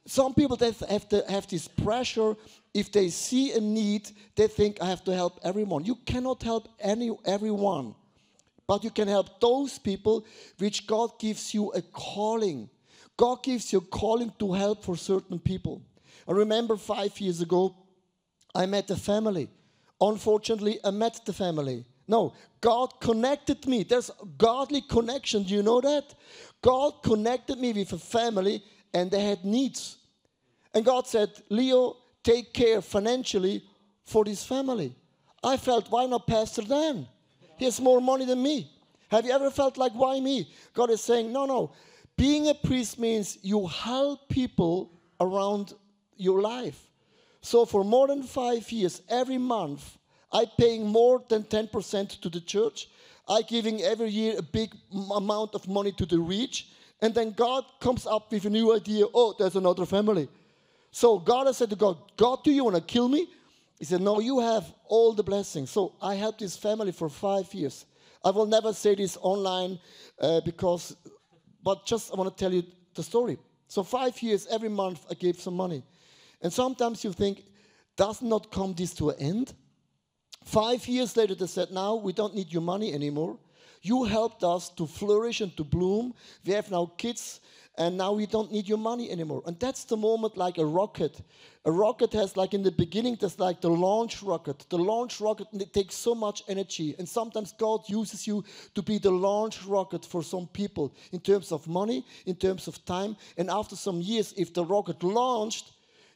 Some 0.05 0.33
people 0.33 0.57
they 0.57 0.71
have 0.89 1.07
to 1.09 1.23
have 1.29 1.47
this 1.47 1.67
pressure. 1.67 2.35
If 2.73 2.91
they 2.91 3.09
see 3.09 3.51
a 3.51 3.59
need, 3.59 4.09
they 4.35 4.47
think 4.47 4.81
I 4.81 4.85
have 4.85 5.03
to 5.05 5.13
help 5.13 5.39
everyone. 5.43 5.85
You 5.85 5.95
cannot 5.95 6.43
help 6.43 6.67
any 6.79 7.11
everyone, 7.25 7.93
but 8.67 8.83
you 8.83 8.89
can 8.89 9.07
help 9.07 9.39
those 9.39 9.77
people 9.79 10.25
which 10.57 10.87
God 10.87 11.19
gives 11.19 11.53
you 11.53 11.71
a 11.71 11.81
calling. 11.81 12.69
God 13.15 13.43
gives 13.43 13.71
you 13.71 13.79
a 13.79 13.97
calling 13.97 14.33
to 14.39 14.53
help 14.53 14.83
for 14.83 14.97
certain 14.97 15.39
people. 15.39 15.81
I 16.27 16.31
remember 16.31 16.77
five 16.77 17.19
years 17.19 17.41
ago, 17.41 17.75
I 18.55 18.65
met 18.65 18.89
a 18.91 18.95
family. 18.95 19.49
Unfortunately, 19.99 20.79
I 20.83 20.91
met 20.91 21.19
the 21.25 21.33
family. 21.33 21.85
No, 22.07 22.33
God 22.59 22.99
connected 22.99 23.65
me. 23.65 23.83
There's 23.83 24.11
godly 24.37 24.81
connection. 24.81 25.43
Do 25.43 25.53
you 25.53 25.63
know 25.63 25.81
that? 25.81 26.13
God 26.61 27.01
connected 27.03 27.57
me 27.57 27.73
with 27.73 27.93
a 27.93 27.97
family 27.97 28.63
and 28.93 29.09
they 29.09 29.23
had 29.23 29.45
needs. 29.45 29.97
And 30.73 30.83
God 30.83 31.07
said, 31.07 31.29
Leo, 31.49 31.97
take 32.23 32.53
care 32.53 32.81
financially 32.81 33.63
for 34.05 34.25
this 34.25 34.43
family. 34.45 34.95
I 35.43 35.57
felt, 35.57 35.89
why 35.89 36.05
not 36.05 36.27
Pastor 36.27 36.63
Dan? 36.63 37.07
He 37.57 37.65
has 37.65 37.79
more 37.79 38.01
money 38.01 38.25
than 38.25 38.41
me. 38.41 38.71
Have 39.09 39.25
you 39.25 39.31
ever 39.31 39.51
felt 39.51 39.77
like, 39.77 39.93
why 39.93 40.19
me? 40.19 40.51
God 40.73 40.89
is 40.89 41.01
saying, 41.01 41.31
no, 41.31 41.45
no. 41.45 41.71
Being 42.17 42.47
a 42.49 42.53
priest 42.53 42.99
means 42.99 43.37
you 43.41 43.67
help 43.67 44.27
people 44.29 44.91
around 45.19 45.73
your 46.23 46.41
life. 46.41 46.89
So 47.41 47.65
for 47.65 47.83
more 47.83 48.07
than 48.07 48.23
five 48.23 48.71
years, 48.71 49.01
every 49.09 49.37
month, 49.37 49.97
I 50.31 50.45
paying 50.57 50.87
more 50.87 51.23
than 51.29 51.43
10% 51.43 52.21
to 52.21 52.29
the 52.29 52.41
church. 52.41 52.87
I 53.27 53.41
giving 53.41 53.81
every 53.81 54.09
year 54.09 54.35
a 54.37 54.41
big 54.41 54.73
amount 55.15 55.53
of 55.53 55.67
money 55.67 55.91
to 55.93 56.05
the 56.05 56.19
reach. 56.19 56.67
And 57.01 57.13
then 57.13 57.31
God 57.31 57.65
comes 57.79 58.07
up 58.07 58.31
with 58.31 58.45
a 58.45 58.49
new 58.49 58.75
idea. 58.75 59.05
Oh, 59.13 59.35
there's 59.37 59.55
another 59.55 59.85
family. 59.85 60.29
So 60.91 61.19
God 61.19 61.47
has 61.47 61.57
said 61.57 61.69
to 61.71 61.75
God, 61.75 61.97
God, 62.17 62.43
do 62.43 62.51
you 62.51 62.63
want 62.63 62.75
to 62.75 62.81
kill 62.81 63.09
me? 63.09 63.27
He 63.79 63.85
said, 63.85 64.01
No, 64.01 64.19
you 64.19 64.39
have 64.39 64.71
all 64.85 65.13
the 65.13 65.23
blessings. 65.23 65.69
So 65.69 65.93
I 66.01 66.15
helped 66.15 66.39
this 66.39 66.55
family 66.55 66.91
for 66.91 67.09
five 67.09 67.53
years. 67.53 67.85
I 68.23 68.29
will 68.29 68.45
never 68.45 68.71
say 68.71 68.95
this 68.95 69.17
online 69.21 69.79
uh, 70.19 70.39
because, 70.45 70.95
but 71.61 71.85
just 71.85 72.13
I 72.13 72.15
want 72.15 72.35
to 72.35 72.41
tell 72.41 72.53
you 72.53 72.63
the 72.95 73.03
story. 73.03 73.37
So 73.67 73.83
five 73.83 74.21
years, 74.21 74.47
every 74.49 74.69
month 74.69 75.05
I 75.09 75.15
gave 75.15 75.41
some 75.41 75.55
money. 75.55 75.83
And 76.43 76.51
sometimes 76.51 77.03
you 77.03 77.13
think, 77.13 77.45
does 77.95 78.21
not 78.21 78.51
come 78.51 78.73
this 78.73 78.93
to 78.95 79.09
an 79.09 79.19
end? 79.19 79.53
Five 80.43 80.87
years 80.87 81.15
later, 81.15 81.35
they 81.35 81.47
said, 81.47 81.71
Now 81.71 81.95
we 81.95 82.11
don't 82.11 82.35
need 82.35 82.51
your 82.51 82.61
money 82.61 82.93
anymore. 82.93 83.39
You 83.81 84.03
helped 84.03 84.43
us 84.43 84.69
to 84.71 84.85
flourish 84.85 85.41
and 85.41 85.55
to 85.57 85.63
bloom. 85.63 86.13
We 86.45 86.53
have 86.53 86.71
now 86.71 86.91
kids, 86.97 87.41
and 87.77 87.97
now 87.97 88.13
we 88.13 88.25
don't 88.25 88.51
need 88.51 88.67
your 88.67 88.77
money 88.77 89.11
anymore. 89.11 89.43
And 89.45 89.59
that's 89.59 89.83
the 89.83 89.97
moment 89.97 90.37
like 90.37 90.57
a 90.57 90.65
rocket. 90.65 91.21
A 91.65 91.71
rocket 91.71 92.13
has, 92.13 92.37
like 92.37 92.53
in 92.53 92.63
the 92.63 92.71
beginning, 92.71 93.17
there's 93.19 93.39
like 93.39 93.61
the 93.61 93.69
launch 93.69 94.21
rocket. 94.23 94.65
The 94.69 94.77
launch 94.77 95.19
rocket 95.19 95.47
it 95.53 95.73
takes 95.73 95.95
so 95.95 96.15
much 96.15 96.43
energy. 96.47 96.95
And 96.97 97.07
sometimes 97.07 97.53
God 97.53 97.81
uses 97.87 98.25
you 98.27 98.43
to 98.75 98.81
be 98.81 98.99
the 98.99 99.11
launch 99.11 99.63
rocket 99.65 100.05
for 100.05 100.23
some 100.23 100.47
people 100.47 100.93
in 101.11 101.19
terms 101.19 101.51
of 101.51 101.67
money, 101.67 102.05
in 102.25 102.35
terms 102.35 102.67
of 102.67 102.83
time. 102.85 103.15
And 103.37 103.49
after 103.49 103.75
some 103.75 104.01
years, 104.01 104.33
if 104.37 104.53
the 104.53 104.63
rocket 104.63 105.03
launched, 105.03 105.71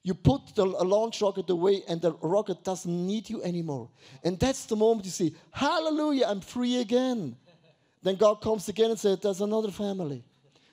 you 0.07 0.13
put 0.13 0.55
the 0.55 0.65
launch 0.65 1.21
rocket 1.21 1.49
away 1.49 1.83
and 1.89 2.01
the 2.01 2.13
rocket 2.21 2.63
doesn't 2.63 3.05
need 3.05 3.29
you 3.29 3.43
anymore. 3.43 3.89
And 4.23 4.39
that's 4.39 4.65
the 4.65 4.77
moment 4.77 5.03
you 5.03 5.11
see, 5.11 5.35
hallelujah, 5.51 6.27
I'm 6.29 6.39
free 6.39 6.79
again. 6.79 7.35
then 8.03 8.15
God 8.15 8.35
comes 8.35 8.69
again 8.69 8.91
and 8.91 8.97
says, 8.97 9.19
there's 9.19 9.41
another 9.41 9.69
family. 9.69 10.23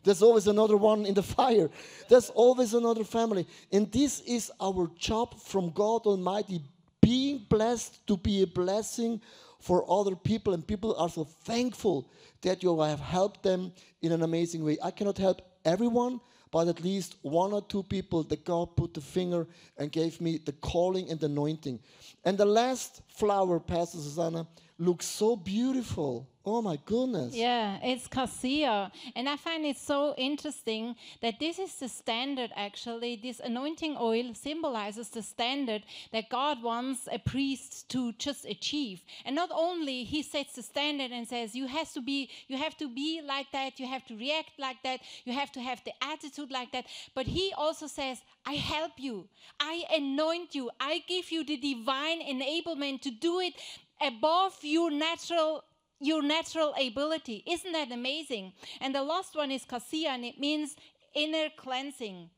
There's 0.05 0.23
always 0.23 0.47
another 0.47 0.77
one 0.77 1.05
in 1.05 1.15
the 1.15 1.23
fire. 1.39 1.69
There's 2.09 2.31
always 2.31 2.75
another 2.75 3.03
family. 3.03 3.45
And 3.73 3.91
this 3.91 4.21
is 4.21 4.53
our 4.61 4.89
job 4.97 5.37
from 5.41 5.71
God 5.71 6.03
Almighty, 6.07 6.63
being 7.01 7.45
blessed 7.49 8.07
to 8.07 8.17
be 8.17 8.43
a 8.43 8.47
blessing 8.47 9.21
for 9.59 9.85
other 9.91 10.15
people. 10.15 10.55
And 10.55 10.65
people 10.65 10.95
are 10.97 11.09
so 11.09 11.25
thankful 11.25 12.09
that 12.43 12.63
you 12.63 12.81
have 12.81 13.01
helped 13.01 13.43
them 13.43 13.73
in 14.01 14.13
an 14.13 14.23
amazing 14.23 14.65
way. 14.65 14.79
I 14.81 14.93
cannot 14.93 15.19
help 15.19 15.43
everyone, 15.65 16.21
but 16.55 16.69
at 16.69 16.85
least 16.85 17.17
one 17.23 17.53
or 17.53 17.63
two 17.63 17.83
people 17.83 18.23
that 18.23 18.45
God 18.45 18.77
put 18.77 18.95
the 18.95 19.01
finger 19.01 19.45
and 19.77 19.91
gave 19.91 20.21
me 20.21 20.39
the 20.39 20.53
calling 20.53 21.11
and 21.11 21.19
the 21.19 21.27
anointing. 21.27 21.81
And 22.25 22.39
the 22.39 22.45
last 22.45 23.03
flower, 23.09 23.59
Pastor 23.59 23.99
Susanna, 23.99 24.47
looks 24.79 25.05
so 25.05 25.35
beautiful. 25.35 26.29
Oh 26.47 26.61
my 26.61 26.79
goodness. 26.85 27.35
Yeah, 27.35 27.79
it's 27.83 28.07
cassia. 28.07 28.93
And 29.17 29.31
I 29.31 29.37
find 29.37 29.65
it 29.65 29.79
so 29.79 30.15
interesting 30.19 30.95
that 31.23 31.41
this 31.41 31.59
is 31.59 31.75
the 31.77 31.89
standard 31.89 32.51
actually. 32.55 33.17
This 33.17 33.41
anointing 33.41 33.97
oil 33.99 34.35
symbolizes 34.35 35.09
the 35.09 35.23
standard 35.23 35.85
that 36.13 36.29
God 36.29 36.63
wants 36.63 37.09
a 37.11 37.19
priest 37.19 37.89
to 37.91 38.13
just 38.13 38.45
achieve. 38.45 39.01
And 39.25 39.35
not 39.35 39.49
only 39.55 40.05
he 40.05 40.23
sets 40.23 40.53
the 40.57 40.63
standard 40.63 41.13
and 41.13 41.27
says 41.27 41.55
you 41.55 41.67
have 41.67 41.91
to 41.95 42.03
be 42.03 42.29
you 42.47 42.59
have 42.59 42.77
to 42.77 42.95
be 42.95 43.23
like 43.27 43.51
that, 43.53 43.81
you 43.81 43.87
have 43.87 44.05
to 44.07 44.17
react 44.17 44.51
like 44.59 44.83
that, 44.83 45.01
you 45.25 45.33
have 45.33 45.51
to 45.53 45.61
have 45.61 45.83
the 45.85 45.93
attitude 46.03 46.51
like 46.51 46.73
that, 46.73 46.85
but 47.15 47.27
he 47.27 47.55
also 47.57 47.87
says 47.87 48.21
I 48.45 48.53
help 48.53 48.93
you. 48.99 49.29
I 49.59 49.85
anoint 49.91 50.55
you. 50.55 50.71
I 50.79 51.03
give 51.09 51.33
you 51.33 51.43
the 51.43 51.57
divine 51.57 52.21
enablement 52.21 53.01
to 53.03 53.11
do 53.11 53.41
it 53.41 53.55
above 54.03 54.59
your 54.61 54.91
natural 54.91 55.65
your 56.01 56.23
natural 56.23 56.75
ability. 56.81 57.43
Isn't 57.47 57.73
that 57.73 57.93
amazing? 57.93 58.53
And 58.81 58.95
the 58.95 59.03
last 59.03 59.35
one 59.37 59.51
is 59.51 59.65
cassia, 59.65 60.11
and 60.11 60.25
it 60.25 60.39
means 60.39 60.77
inner 61.15 61.49
cleansing. 61.57 62.31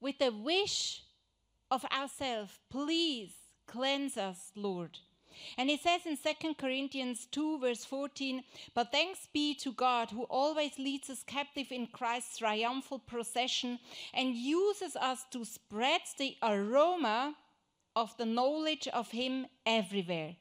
With 0.00 0.18
the 0.18 0.32
wish 0.32 1.02
of 1.70 1.84
ourselves, 1.86 2.58
please 2.70 3.32
cleanse 3.66 4.16
us, 4.16 4.52
Lord. 4.54 4.98
And 5.56 5.70
it 5.70 5.80
says 5.80 6.00
in 6.04 6.16
2 6.16 6.54
Corinthians 6.54 7.26
2, 7.30 7.60
verse 7.60 7.84
14, 7.84 8.42
But 8.74 8.92
thanks 8.92 9.28
be 9.32 9.54
to 9.56 9.72
God 9.72 10.10
who 10.10 10.24
always 10.24 10.78
leads 10.78 11.10
us 11.10 11.22
captive 11.22 11.70
in 11.70 11.86
Christ's 11.86 12.38
triumphal 12.38 12.98
procession 12.98 13.78
and 14.14 14.34
uses 14.34 14.96
us 14.96 15.24
to 15.30 15.44
spread 15.44 16.00
the 16.18 16.36
aroma 16.42 17.34
of 17.94 18.16
the 18.16 18.26
knowledge 18.26 18.88
of 18.88 19.10
Him 19.10 19.46
everywhere. 19.66 20.36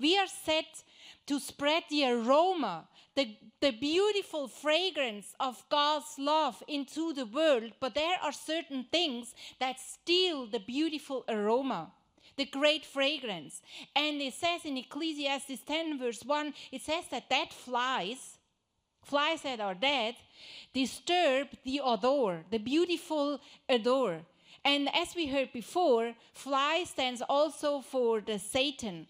We 0.00 0.18
are 0.18 0.26
set 0.26 0.82
to 1.26 1.38
spread 1.38 1.84
the 1.88 2.06
aroma, 2.06 2.88
the, 3.14 3.36
the 3.60 3.72
beautiful 3.72 4.48
fragrance 4.48 5.34
of 5.38 5.62
God's 5.68 6.14
love 6.18 6.62
into 6.66 7.12
the 7.12 7.26
world, 7.26 7.72
but 7.80 7.94
there 7.94 8.16
are 8.22 8.32
certain 8.32 8.86
things 8.90 9.34
that 9.60 9.78
steal 9.78 10.46
the 10.46 10.60
beautiful 10.60 11.24
aroma. 11.28 11.92
The 12.36 12.46
great 12.46 12.86
fragrance. 12.86 13.60
And 13.94 14.22
it 14.22 14.32
says 14.32 14.64
in 14.64 14.78
Ecclesiastes 14.78 15.60
10, 15.66 15.98
verse 15.98 16.22
1, 16.24 16.54
it 16.72 16.80
says 16.80 17.04
that 17.10 17.28
dead 17.28 17.52
flies, 17.52 18.38
flies 19.04 19.42
that 19.42 19.60
are 19.60 19.74
dead, 19.74 20.14
disturb 20.72 21.48
the 21.62 21.80
odor, 21.80 22.44
the 22.50 22.58
beautiful 22.58 23.38
odor. 23.68 24.22
And 24.64 24.88
as 24.94 25.14
we 25.14 25.26
heard 25.26 25.52
before, 25.52 26.14
fly 26.32 26.84
stands 26.86 27.22
also 27.28 27.80
for 27.80 28.22
the 28.22 28.38
Satan. 28.38 29.08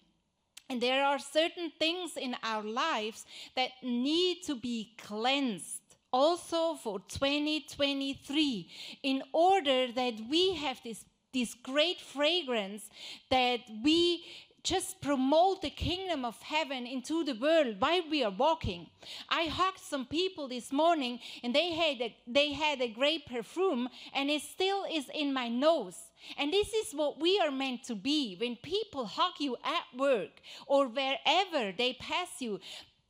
And 0.69 0.81
there 0.81 1.03
are 1.05 1.19
certain 1.19 1.71
things 1.77 2.17
in 2.17 2.35
our 2.43 2.63
lives 2.63 3.25
that 3.55 3.71
need 3.83 4.43
to 4.43 4.55
be 4.55 4.93
cleansed 4.97 5.81
also 6.11 6.75
for 6.75 6.99
2023 7.09 8.69
in 9.01 9.23
order 9.33 9.91
that 9.91 10.13
we 10.29 10.53
have 10.55 10.79
this 10.83 11.03
this 11.33 11.55
great 11.55 11.99
fragrance 11.99 12.89
that 13.29 13.59
we 13.83 14.23
just 14.63 15.01
promote 15.01 15.61
the 15.61 15.69
kingdom 15.69 16.23
of 16.23 16.41
heaven 16.41 16.87
into 16.87 17.25
the 17.25 17.33
world 17.33 17.75
while 17.79 18.03
we 18.09 18.23
are 18.23 18.31
walking. 18.31 18.87
I 19.29 19.45
hugged 19.45 19.79
some 19.79 20.05
people 20.05 20.47
this 20.47 20.71
morning 20.71 21.19
and 21.43 21.53
they 21.53 21.71
had 21.71 22.01
a, 22.01 22.15
they 22.25 22.53
had 22.53 22.79
a 22.79 22.87
great 22.87 23.25
perfume 23.25 23.89
and 24.13 24.29
it 24.29 24.41
still 24.41 24.85
is 24.89 25.09
in 25.13 25.33
my 25.33 25.49
nose. 25.49 25.97
And 26.37 26.51
this 26.51 26.73
is 26.73 26.93
what 26.93 27.19
we 27.19 27.39
are 27.39 27.51
meant 27.51 27.83
to 27.85 27.95
be. 27.95 28.35
When 28.39 28.55
people 28.55 29.05
hug 29.05 29.33
you 29.39 29.57
at 29.63 29.99
work 29.99 30.41
or 30.67 30.87
wherever 30.87 31.71
they 31.71 31.97
pass 31.99 32.29
you, 32.39 32.59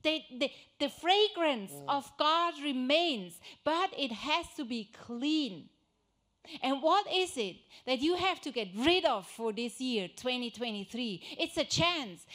they, 0.04 0.26
the, 0.38 0.52
the 0.80 0.90
fragrance 0.90 1.72
mm. 1.72 1.86
of 1.88 2.12
God 2.18 2.56
remains, 2.64 3.40
but 3.64 3.90
it 3.98 4.12
has 4.12 4.46
to 4.58 4.66
be 4.66 4.90
clean. 5.06 5.70
And 6.62 6.82
what 6.82 7.06
is 7.12 7.38
it 7.38 7.56
that 7.86 8.02
you 8.02 8.18
have 8.18 8.42
to 8.42 8.52
get 8.52 8.68
rid 8.76 9.06
of 9.06 9.26
for 9.26 9.54
this 9.54 9.80
year, 9.80 10.10
2023? 10.10 11.24
It's 11.40 11.58
a 11.58 11.64
chance. 11.64 12.26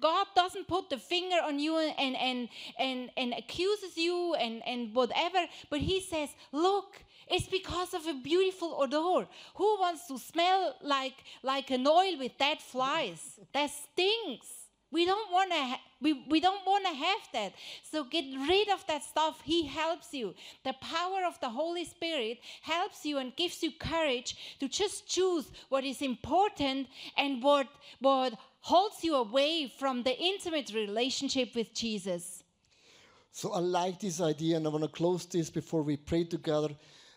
God 0.00 0.26
doesn't 0.36 0.68
put 0.68 0.88
the 0.88 0.98
finger 0.98 1.38
on 1.42 1.58
you 1.58 1.76
and, 1.76 2.16
and, 2.16 2.48
and, 2.78 3.10
and 3.16 3.34
accuses 3.36 3.96
you 3.96 4.34
and, 4.34 4.62
and 4.66 4.94
whatever, 4.94 5.46
but 5.68 5.80
He 5.80 6.00
says, 6.00 6.28
Look, 6.52 7.02
it's 7.28 7.48
because 7.48 7.94
of 7.94 8.06
a 8.06 8.14
beautiful 8.14 8.76
odor. 8.78 9.26
Who 9.56 9.78
wants 9.80 10.06
to 10.08 10.18
smell 10.18 10.76
like, 10.82 11.24
like 11.42 11.70
an 11.70 11.86
oil 11.86 12.18
with 12.18 12.38
dead 12.38 12.60
flies? 12.60 13.40
That 13.52 13.70
stinks. 13.70 14.46
We 14.92 15.04
don't 15.04 15.32
want 15.32 15.50
to 15.50 15.58
ha- 15.58 15.80
we, 16.00 16.24
we 16.28 16.40
don't 16.40 16.64
want 16.64 16.86
to 16.86 16.92
have 16.92 17.18
that. 17.32 17.52
So 17.90 18.04
get 18.04 18.24
rid 18.48 18.68
of 18.68 18.86
that 18.86 19.02
stuff. 19.02 19.40
He 19.42 19.66
helps 19.66 20.14
you. 20.14 20.34
The 20.64 20.74
power 20.74 21.24
of 21.26 21.40
the 21.40 21.48
Holy 21.48 21.84
Spirit 21.84 22.38
helps 22.62 23.04
you 23.04 23.18
and 23.18 23.34
gives 23.34 23.62
you 23.62 23.72
courage 23.72 24.56
to 24.60 24.68
just 24.68 25.08
choose 25.08 25.50
what 25.70 25.84
is 25.84 26.02
important 26.02 26.88
and 27.16 27.42
what 27.42 27.66
what 28.00 28.34
holds 28.60 29.02
you 29.02 29.16
away 29.16 29.72
from 29.78 30.02
the 30.02 30.16
intimate 30.18 30.72
relationship 30.72 31.54
with 31.54 31.74
Jesus. 31.74 32.44
So 33.32 33.52
I 33.52 33.58
like 33.58 34.00
this 34.00 34.20
idea 34.20 34.56
and 34.56 34.66
I 34.66 34.70
want 34.70 34.84
to 34.84 34.88
close 34.88 35.26
this 35.26 35.50
before 35.50 35.82
we 35.82 35.96
pray 35.96 36.24
together. 36.24 36.70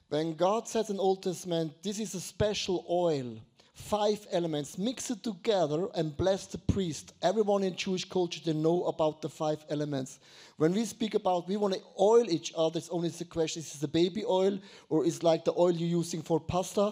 When 0.09 0.33
God 0.33 0.67
says 0.67 0.89
in 0.89 0.99
Old 0.99 1.21
Testament, 1.21 1.83
this 1.83 1.99
is 1.99 2.15
a 2.15 2.19
special 2.19 2.83
oil 2.89 3.37
five 3.79 4.27
elements, 4.31 4.77
mix 4.77 5.09
it 5.09 5.23
together 5.23 5.87
and 5.95 6.15
bless 6.17 6.47
the 6.47 6.57
priest. 6.57 7.13
Everyone 7.21 7.63
in 7.63 7.75
Jewish 7.75 8.03
culture, 8.03 8.41
they 8.43 8.53
know 8.53 8.83
about 8.85 9.21
the 9.21 9.29
five 9.29 9.63
elements. 9.69 10.19
When 10.57 10.73
we 10.73 10.83
speak 10.83 11.13
about 11.13 11.47
we 11.47 11.55
want 11.57 11.75
to 11.75 11.81
oil 11.97 12.29
each 12.29 12.51
other, 12.57 12.77
it's 12.77 12.89
only 12.89 13.09
the 13.09 13.23
question, 13.23 13.61
is 13.61 13.75
it 13.75 13.81
the 13.81 13.87
baby 13.87 14.25
oil 14.25 14.59
or 14.89 15.05
is 15.05 15.23
like 15.23 15.45
the 15.45 15.53
oil 15.57 15.71
you're 15.71 15.99
using 15.99 16.21
for 16.21 16.39
pasta? 16.39 16.91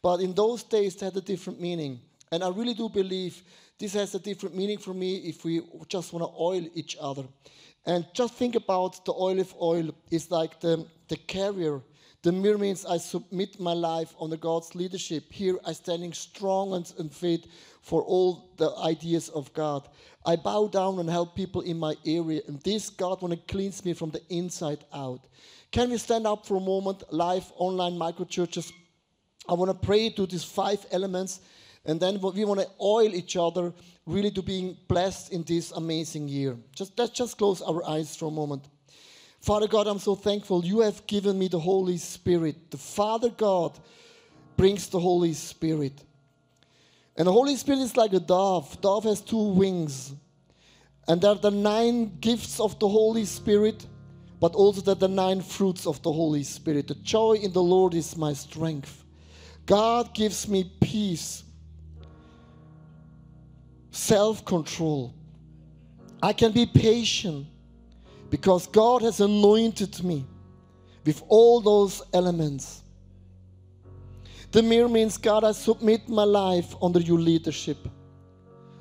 But 0.00 0.20
in 0.20 0.32
those 0.32 0.62
days, 0.62 0.96
they 0.96 1.06
had 1.06 1.16
a 1.16 1.20
different 1.20 1.60
meaning. 1.60 2.00
And 2.32 2.42
I 2.42 2.48
really 2.48 2.74
do 2.74 2.88
believe 2.88 3.42
this 3.78 3.92
has 3.94 4.14
a 4.14 4.18
different 4.18 4.56
meaning 4.56 4.78
for 4.78 4.94
me 4.94 5.16
if 5.16 5.44
we 5.44 5.60
just 5.88 6.12
want 6.12 6.24
to 6.24 6.40
oil 6.40 6.66
each 6.74 6.96
other. 7.00 7.24
And 7.86 8.06
just 8.14 8.34
think 8.34 8.54
about 8.54 9.04
the 9.04 9.12
olive 9.12 9.54
oil 9.60 9.94
is 10.10 10.30
like 10.30 10.58
the, 10.60 10.86
the 11.08 11.16
carrier 11.16 11.82
the 12.24 12.32
myrrh 12.32 12.56
means 12.56 12.86
I 12.86 12.96
submit 12.96 13.60
my 13.60 13.74
life 13.74 14.14
under 14.18 14.38
God's 14.38 14.74
leadership. 14.74 15.30
Here 15.30 15.58
I 15.62 15.74
standing 15.74 16.14
strong 16.14 16.72
and, 16.72 17.12
fit 17.12 17.46
for 17.82 18.02
all 18.02 18.48
the 18.56 18.74
ideas 18.76 19.28
of 19.28 19.52
God. 19.52 19.86
I 20.24 20.36
bow 20.36 20.68
down 20.68 20.98
and 21.00 21.10
help 21.10 21.36
people 21.36 21.60
in 21.60 21.78
my 21.78 21.94
area. 22.06 22.40
And 22.48 22.58
this 22.62 22.88
God 22.88 23.20
want 23.20 23.34
to 23.34 23.52
cleanse 23.52 23.84
me 23.84 23.92
from 23.92 24.08
the 24.08 24.22
inside 24.30 24.86
out. 24.94 25.20
Can 25.70 25.90
we 25.90 25.98
stand 25.98 26.26
up 26.26 26.46
for 26.46 26.56
a 26.56 26.60
moment, 26.60 27.02
live, 27.12 27.52
online, 27.56 27.98
micro 27.98 28.24
churches? 28.24 28.72
I 29.46 29.52
want 29.52 29.70
to 29.70 29.86
pray 29.86 30.08
to 30.08 30.24
these 30.24 30.44
five 30.44 30.86
elements. 30.92 31.40
And 31.84 32.00
then 32.00 32.18
we 32.22 32.46
want 32.46 32.60
to 32.60 32.70
oil 32.80 33.14
each 33.14 33.36
other 33.36 33.74
really 34.06 34.30
to 34.30 34.40
being 34.40 34.78
blessed 34.88 35.30
in 35.30 35.42
this 35.42 35.72
amazing 35.72 36.28
year. 36.28 36.56
Just 36.74 36.98
let's 36.98 37.12
just 37.12 37.36
close 37.36 37.60
our 37.60 37.86
eyes 37.86 38.16
for 38.16 38.28
a 38.28 38.30
moment. 38.30 38.64
Father 39.44 39.68
God, 39.68 39.86
I'm 39.86 39.98
so 39.98 40.14
thankful 40.14 40.64
you 40.64 40.80
have 40.80 41.06
given 41.06 41.38
me 41.38 41.48
the 41.48 41.58
Holy 41.58 41.98
Spirit. 41.98 42.70
The 42.70 42.78
Father 42.78 43.28
God 43.28 43.78
brings 44.56 44.88
the 44.88 44.98
Holy 44.98 45.34
Spirit. 45.34 46.02
And 47.14 47.26
the 47.26 47.32
Holy 47.32 47.54
Spirit 47.56 47.80
is 47.80 47.94
like 47.94 48.14
a 48.14 48.20
dove. 48.20 48.80
Dove 48.80 49.04
has 49.04 49.20
two 49.20 49.50
wings. 49.52 50.14
And 51.06 51.20
there 51.20 51.32
are 51.32 51.36
the 51.36 51.50
nine 51.50 52.16
gifts 52.20 52.58
of 52.58 52.78
the 52.78 52.88
Holy 52.88 53.26
Spirit, 53.26 53.84
but 54.40 54.54
also 54.54 54.80
there 54.80 54.92
are 54.92 55.08
the 55.08 55.08
nine 55.08 55.42
fruits 55.42 55.86
of 55.86 56.02
the 56.02 56.10
Holy 56.10 56.42
Spirit. 56.42 56.88
The 56.88 56.94
joy 56.94 57.34
in 57.34 57.52
the 57.52 57.62
Lord 57.62 57.92
is 57.92 58.16
my 58.16 58.32
strength. 58.32 59.04
God 59.66 60.14
gives 60.14 60.48
me 60.48 60.72
peace, 60.80 61.44
self 63.90 64.42
control. 64.46 65.14
I 66.22 66.32
can 66.32 66.52
be 66.52 66.64
patient 66.64 67.48
because 68.34 68.66
God 68.66 69.02
has 69.02 69.20
anointed 69.20 70.02
me 70.02 70.26
with 71.04 71.22
all 71.28 71.60
those 71.60 72.02
elements. 72.12 72.82
The 74.50 74.60
myrrh 74.60 74.88
means, 74.88 75.16
God, 75.16 75.44
I 75.44 75.52
submit 75.52 76.08
my 76.08 76.24
life 76.24 76.74
under 76.82 76.98
your 76.98 77.20
leadership. 77.20 77.78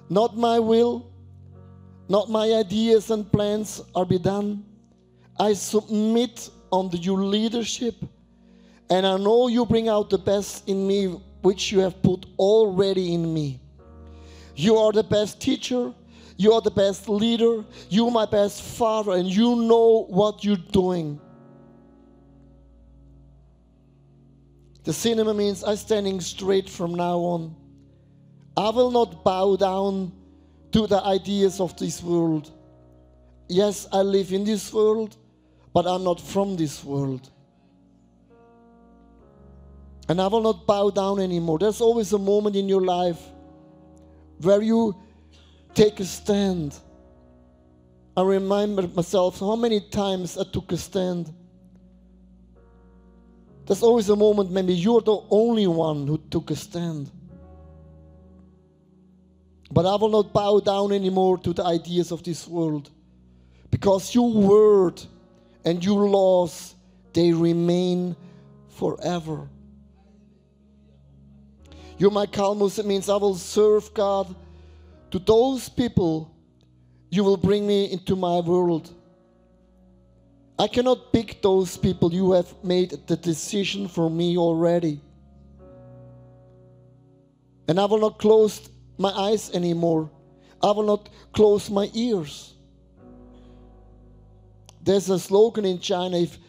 Not 0.09 0.35
my 0.35 0.57
will, 0.57 1.05
not 2.09 2.31
my 2.31 2.51
ideas 2.51 3.11
and 3.11 3.31
plans 3.31 3.79
are 3.93 4.05
be 4.05 4.17
done. 4.17 4.65
I 5.39 5.53
submit 5.53 6.49
under 6.71 6.97
your 6.97 7.19
leadership. 7.19 7.93
And 8.89 9.05
I 9.05 9.17
know 9.17 9.49
you 9.49 9.67
bring 9.67 9.87
out 9.87 10.09
the 10.09 10.17
best 10.17 10.67
in 10.67 10.87
me, 10.87 11.21
which 11.43 11.71
you 11.71 11.77
have 11.81 12.01
put 12.01 12.25
already 12.39 13.13
in 13.13 13.31
me. 13.31 13.59
You 14.55 14.77
are 14.77 14.91
the 14.91 15.03
best 15.03 15.39
teacher. 15.39 15.93
You 16.37 16.53
are 16.53 16.61
the 16.61 16.71
best 16.71 17.07
leader. 17.09 17.63
You're 17.89 18.11
my 18.11 18.25
best 18.25 18.61
father, 18.61 19.11
and 19.11 19.27
you 19.27 19.55
know 19.55 20.05
what 20.09 20.43
you're 20.43 20.57
doing. 20.57 21.19
The 24.83 24.93
cinnamon 24.93 25.37
means 25.37 25.63
I'm 25.63 25.77
standing 25.77 26.19
straight 26.19 26.69
from 26.69 26.95
now 26.95 27.19
on. 27.19 27.55
I 28.57 28.69
will 28.69 28.91
not 28.91 29.23
bow 29.23 29.55
down 29.55 30.11
to 30.71 30.87
the 30.87 31.01
ideas 31.03 31.59
of 31.59 31.77
this 31.77 32.03
world. 32.03 32.51
yes, 33.47 33.87
I 33.91 34.01
live 34.01 34.33
in 34.33 34.43
this 34.43 34.73
world, 34.73 35.15
but 35.73 35.85
I'm 35.85 36.03
not 36.03 36.19
from 36.19 36.55
this 36.55 36.83
world. 36.83 37.29
And 40.09 40.19
I 40.19 40.27
will 40.27 40.41
not 40.41 40.65
bow 40.65 40.89
down 40.89 41.19
anymore. 41.19 41.59
There's 41.59 41.79
always 41.79 42.11
a 42.13 42.17
moment 42.17 42.55
in 42.55 42.67
your 42.67 42.81
life 42.81 43.21
where 44.41 44.61
you 44.61 44.95
take 45.73 45.99
a 45.99 46.05
stand. 46.05 46.75
I 48.15 48.21
remember 48.21 48.87
myself 48.87 49.39
how 49.39 49.55
many 49.55 49.79
times 49.79 50.37
I 50.37 50.43
took 50.43 50.71
a 50.71 50.77
stand. 50.77 51.33
There's 53.65 53.81
always 53.81 54.09
a 54.09 54.15
moment 54.15 54.51
maybe 54.51 54.73
you're 54.73 55.01
the 55.01 55.19
only 55.29 55.67
one 55.67 56.05
who 56.05 56.17
took 56.29 56.51
a 56.51 56.55
stand. 56.55 57.09
But 59.71 59.85
I 59.87 59.95
will 59.95 60.09
not 60.09 60.33
bow 60.33 60.59
down 60.59 60.91
anymore 60.91 61.39
to 61.39 61.53
the 61.53 61.63
ideas 61.63 62.11
of 62.11 62.21
this 62.23 62.47
world. 62.47 62.91
Because 63.71 64.13
your 64.13 64.31
word 64.31 65.01
and 65.65 65.83
your 65.83 66.07
laws, 66.07 66.75
they 67.13 67.33
remain 67.33 68.15
forever. 68.67 69.47
You're 71.97 72.11
my 72.11 72.27
Kalmus, 72.27 72.77
it 72.77 72.85
means 72.85 73.09
I 73.09 73.15
will 73.15 73.35
serve 73.35 73.91
God 73.93 74.35
to 75.13 75.19
those 75.19 75.69
people 75.69 76.35
you 77.11 77.23
will 77.23 77.37
bring 77.37 77.67
me 77.67 77.91
into 77.91 78.15
my 78.15 78.39
world. 78.39 78.89
I 80.57 80.67
cannot 80.67 81.13
pick 81.13 81.39
those 81.39 81.77
people. 81.77 82.11
You 82.11 82.31
have 82.31 82.51
made 82.63 82.97
the 83.05 83.15
decision 83.15 83.87
for 83.87 84.09
me 84.09 84.39
already. 84.39 84.99
And 87.67 87.79
I 87.79 87.85
will 87.85 87.99
not 87.99 88.17
close 88.17 88.67
my 88.97 89.11
eyes 89.11 89.51
anymore. 89.51 90.09
I 90.63 90.71
will 90.71 90.87
not 90.93 91.09
close 91.31 91.69
my 91.69 91.91
ears. 91.93 92.55
There's 94.81 95.11
a 95.11 95.19
slogan 95.19 95.65
in 95.65 95.77
China 95.77 96.17
if, 96.17 96.39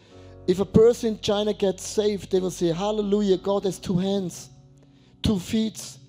if 0.47 0.59
a 0.59 0.65
person 0.65 1.09
in 1.09 1.19
China 1.19 1.53
gets 1.53 1.83
saved, 1.83 2.31
they 2.31 2.39
will 2.39 2.49
say, 2.49 2.71
Hallelujah, 2.71 3.37
God 3.37 3.65
has 3.65 3.77
two 3.77 3.99
hands, 3.99 4.49
two 5.21 5.37
feet, 5.37 5.99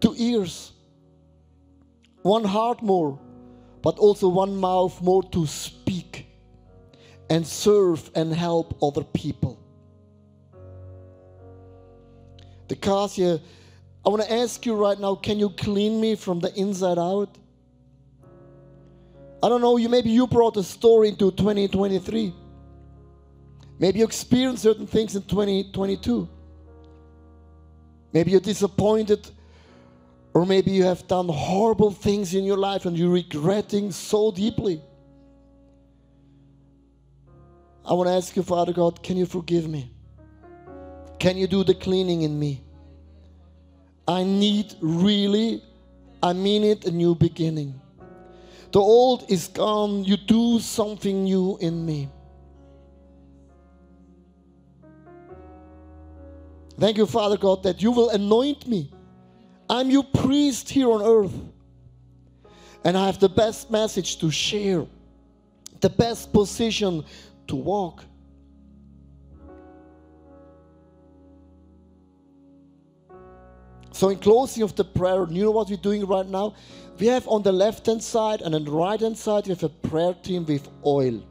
two 0.00 0.16
ears, 0.18 0.72
one 2.22 2.44
heart 2.44 2.82
more, 2.82 3.18
but 3.82 3.98
also 3.98 4.28
one 4.28 4.56
mouth 4.56 5.00
more 5.02 5.22
to 5.30 5.46
speak 5.46 6.26
and 7.28 7.46
serve 7.46 8.10
and 8.14 8.34
help 8.34 8.76
other 8.82 9.04
people. 9.04 9.58
The 12.68 12.76
Cassia, 12.76 13.40
I 14.04 14.08
want 14.08 14.22
to 14.22 14.32
ask 14.32 14.64
you 14.64 14.74
right 14.74 14.98
now 14.98 15.14
can 15.14 15.38
you 15.38 15.50
clean 15.50 16.00
me 16.00 16.14
from 16.14 16.40
the 16.40 16.54
inside 16.54 16.98
out? 16.98 17.36
I 19.42 19.48
don't 19.48 19.60
know, 19.60 19.76
you 19.76 19.88
maybe 19.88 20.10
you 20.10 20.26
brought 20.26 20.56
a 20.56 20.62
story 20.62 21.08
into 21.08 21.30
2023. 21.30 22.34
Maybe 23.78 24.00
you 24.00 24.04
experienced 24.04 24.62
certain 24.62 24.86
things 24.86 25.16
in 25.16 25.22
2022. 25.22 26.28
Maybe 28.12 28.32
you're 28.32 28.40
disappointed, 28.40 29.30
or 30.32 30.46
maybe 30.46 30.70
you 30.70 30.84
have 30.84 31.06
done 31.08 31.28
horrible 31.28 31.90
things 31.90 32.34
in 32.34 32.44
your 32.44 32.56
life 32.56 32.86
and 32.86 32.98
you're 32.98 33.10
regretting 33.10 33.90
so 33.90 34.30
deeply. 34.30 34.80
I 37.84 37.94
want 37.94 38.08
to 38.08 38.14
ask 38.14 38.36
you, 38.36 38.42
Father 38.42 38.72
God, 38.72 39.02
can 39.02 39.16
you 39.16 39.26
forgive 39.26 39.68
me? 39.68 39.90
Can 41.18 41.36
you 41.36 41.46
do 41.46 41.64
the 41.64 41.74
cleaning 41.74 42.22
in 42.22 42.38
me? 42.38 42.62
I 44.06 44.22
need 44.22 44.74
really, 44.80 45.62
I 46.22 46.32
mean 46.32 46.64
it, 46.64 46.84
a 46.84 46.90
new 46.90 47.14
beginning. 47.14 47.80
The 48.72 48.80
old 48.80 49.30
is 49.30 49.48
gone. 49.48 50.04
You 50.04 50.16
do 50.16 50.60
something 50.60 51.24
new 51.24 51.58
in 51.60 51.84
me. 51.84 52.08
Thank 56.78 56.96
you, 56.96 57.06
Father 57.06 57.36
God, 57.36 57.62
that 57.64 57.82
you 57.82 57.90
will 57.90 58.10
anoint 58.10 58.66
me. 58.66 58.90
I'm 59.70 59.88
your 59.88 60.02
priest 60.02 60.68
here 60.68 60.90
on 60.90 61.00
earth. 61.00 61.32
And 62.84 62.98
I 62.98 63.06
have 63.06 63.20
the 63.20 63.28
best 63.28 63.70
message 63.70 64.18
to 64.18 64.28
share, 64.28 64.84
the 65.80 65.88
best 65.88 66.32
position 66.32 67.04
to 67.46 67.54
walk. 67.54 68.04
So, 73.92 74.08
in 74.08 74.18
closing 74.18 74.64
of 74.64 74.74
the 74.74 74.84
prayer, 74.84 75.26
you 75.30 75.44
know 75.44 75.50
what 75.52 75.68
we're 75.68 75.76
doing 75.76 76.04
right 76.04 76.26
now? 76.26 76.54
We 76.98 77.06
have 77.06 77.28
on 77.28 77.42
the 77.42 77.52
left 77.52 77.86
hand 77.86 78.02
side 78.02 78.40
and 78.40 78.54
on 78.56 78.64
the 78.64 78.70
right 78.72 78.98
hand 78.98 79.16
side, 79.16 79.44
we 79.46 79.50
have 79.50 79.62
a 79.62 79.68
prayer 79.68 80.14
team 80.14 80.46
with 80.46 80.68
oil. 80.84 81.22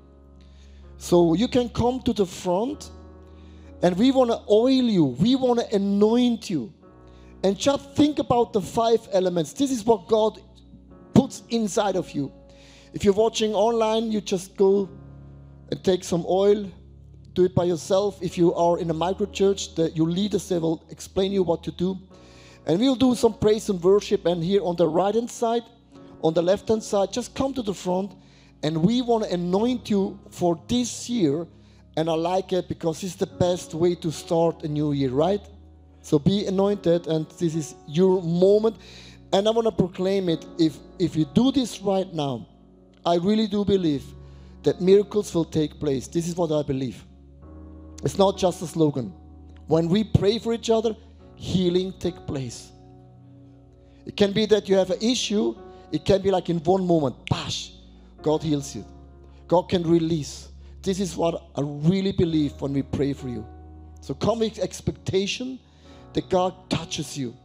So, 0.98 1.34
you 1.34 1.50
can 1.50 1.68
come 1.68 2.02
to 2.04 2.14
the 2.14 2.26
front 2.26 2.92
and 3.82 3.98
we 3.98 4.12
want 4.12 4.30
to 4.30 4.40
oil 4.50 4.70
you, 4.70 5.06
we 5.06 5.36
want 5.36 5.60
to 5.60 5.76
anoint 5.76 6.50
you. 6.50 6.72
And 7.44 7.58
just 7.58 7.96
think 7.96 8.20
about 8.20 8.54
the 8.54 8.62
five 8.62 9.08
elements. 9.12 9.54
This 9.54 9.72
is 9.72 9.86
what 9.86 10.08
God 10.08 10.42
puts 11.14 11.44
inside 11.50 11.96
of 11.96 12.12
you. 12.12 12.32
If 12.94 13.04
you're 13.04 13.14
watching 13.14 13.54
online, 13.54 14.12
you 14.12 14.20
just 14.20 14.58
go 14.58 14.90
and 15.72 15.84
take 15.84 16.04
some 16.04 16.26
oil, 16.28 16.70
do 17.34 17.46
it 17.46 17.56
by 17.56 17.64
yourself. 17.64 18.22
If 18.22 18.38
you 18.38 18.54
are 18.56 18.80
in 18.80 18.90
a 18.90 18.94
micro 18.94 19.26
church, 19.28 19.76
the, 19.76 19.92
your 19.92 20.08
leaders 20.08 20.50
they 20.50 20.58
will 20.58 20.84
explain 20.90 21.32
you 21.32 21.44
what 21.44 21.64
to 21.64 21.72
do. 21.72 21.98
And 22.66 22.80
we'll 22.80 22.96
do 22.96 23.16
some 23.16 23.34
praise 23.34 23.70
and 23.70 23.82
worship. 23.82 24.26
And 24.26 24.44
here 24.44 24.64
on 24.64 24.76
the 24.76 24.88
right 24.88 25.16
hand 25.16 25.30
side, 25.30 25.64
on 26.22 26.34
the 26.34 26.42
left 26.42 26.68
hand 26.68 26.84
side, 26.84 27.14
just 27.14 27.36
come 27.36 27.54
to 27.54 27.62
the 27.62 27.74
front. 27.74 28.14
And 28.64 28.84
we 28.84 29.02
want 29.02 29.24
to 29.24 29.34
anoint 29.34 29.90
you 29.90 30.20
for 30.32 30.60
this 30.68 31.10
year. 31.10 31.48
And 31.96 32.10
I 32.10 32.14
like 32.14 32.52
it 32.54 32.68
because 32.68 33.04
it's 33.04 33.16
the 33.16 33.28
best 33.28 33.74
way 33.74 33.96
to 33.96 34.12
start 34.12 34.64
a 34.64 34.68
new 34.68 34.92
year, 34.92 35.12
right? 35.12 35.42
So 36.02 36.20
be 36.20 36.46
anointed, 36.46 37.08
and 37.08 37.28
this 37.38 37.56
is 37.56 37.76
your 37.88 38.22
moment. 38.22 38.78
And 39.32 39.48
I 39.48 39.52
want 39.52 39.66
to 39.68 39.72
proclaim 39.72 40.30
it. 40.30 40.46
If 40.58 40.78
if 40.98 41.16
you 41.16 41.26
do 41.34 41.52
this 41.52 41.82
right 41.82 42.12
now, 42.14 42.48
I 43.06 43.16
really 43.16 43.48
do 43.48 43.64
believe 43.64 44.04
that 44.64 44.82
miracles 44.82 45.34
will 45.34 45.46
take 45.46 45.80
place. 45.80 46.08
This 46.08 46.28
is 46.28 46.36
what 46.36 46.52
I 46.52 46.64
believe. 46.64 47.04
It's 48.04 48.18
not 48.18 48.38
just 48.38 48.62
a 48.62 48.68
slogan. 48.68 49.14
When 49.68 49.88
we 49.88 50.04
pray 50.04 50.40
for 50.40 50.54
each 50.54 50.70
other, 50.70 50.96
healing 51.36 51.94
take 52.00 52.26
place. 52.26 52.72
It 54.06 54.18
can 54.18 54.32
be 54.32 54.46
that 54.48 54.68
you 54.68 54.76
have 54.76 54.90
an 54.90 55.02
issue. 55.02 55.56
It 55.92 56.06
can 56.06 56.22
be 56.22 56.32
like 56.32 56.50
in 56.50 56.58
one 56.60 56.86
moment, 56.86 57.16
bash, 57.30 57.72
God 58.22 58.44
heals 58.44 58.76
you. 58.76 58.86
God 59.48 59.64
can 59.70 59.84
release. 59.84 60.50
This 60.82 61.00
is 61.00 61.16
what 61.16 61.44
I 61.56 61.62
really 61.62 62.12
believe 62.12 62.54
when 62.62 62.74
we 62.74 62.84
pray 62.84 63.14
for 63.14 63.28
you. 63.30 63.46
So 64.02 64.14
come 64.14 64.40
with 64.40 64.60
expectation 64.60 65.60
that 66.14 66.30
God 66.30 66.70
touches 66.70 67.18
you 67.18 67.36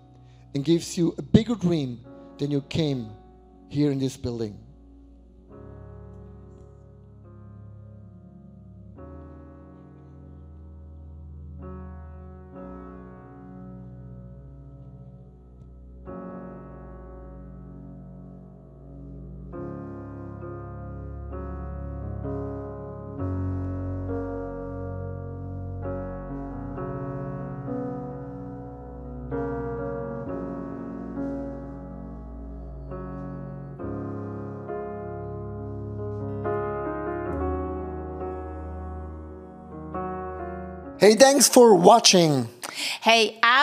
and 0.55 0.65
gives 0.65 0.97
you 0.97 1.15
a 1.19 1.23
bigger 1.23 1.55
dream 1.55 2.05
than 2.39 2.51
you 2.51 2.61
came 2.63 3.11
here 3.69 3.91
in 3.91 3.99
this 3.99 4.17
building. 4.17 4.64
Hey, 41.05 41.17
thanks 41.17 41.47
for 41.47 41.75
watching. 41.75 42.49
Hey, 43.03 43.39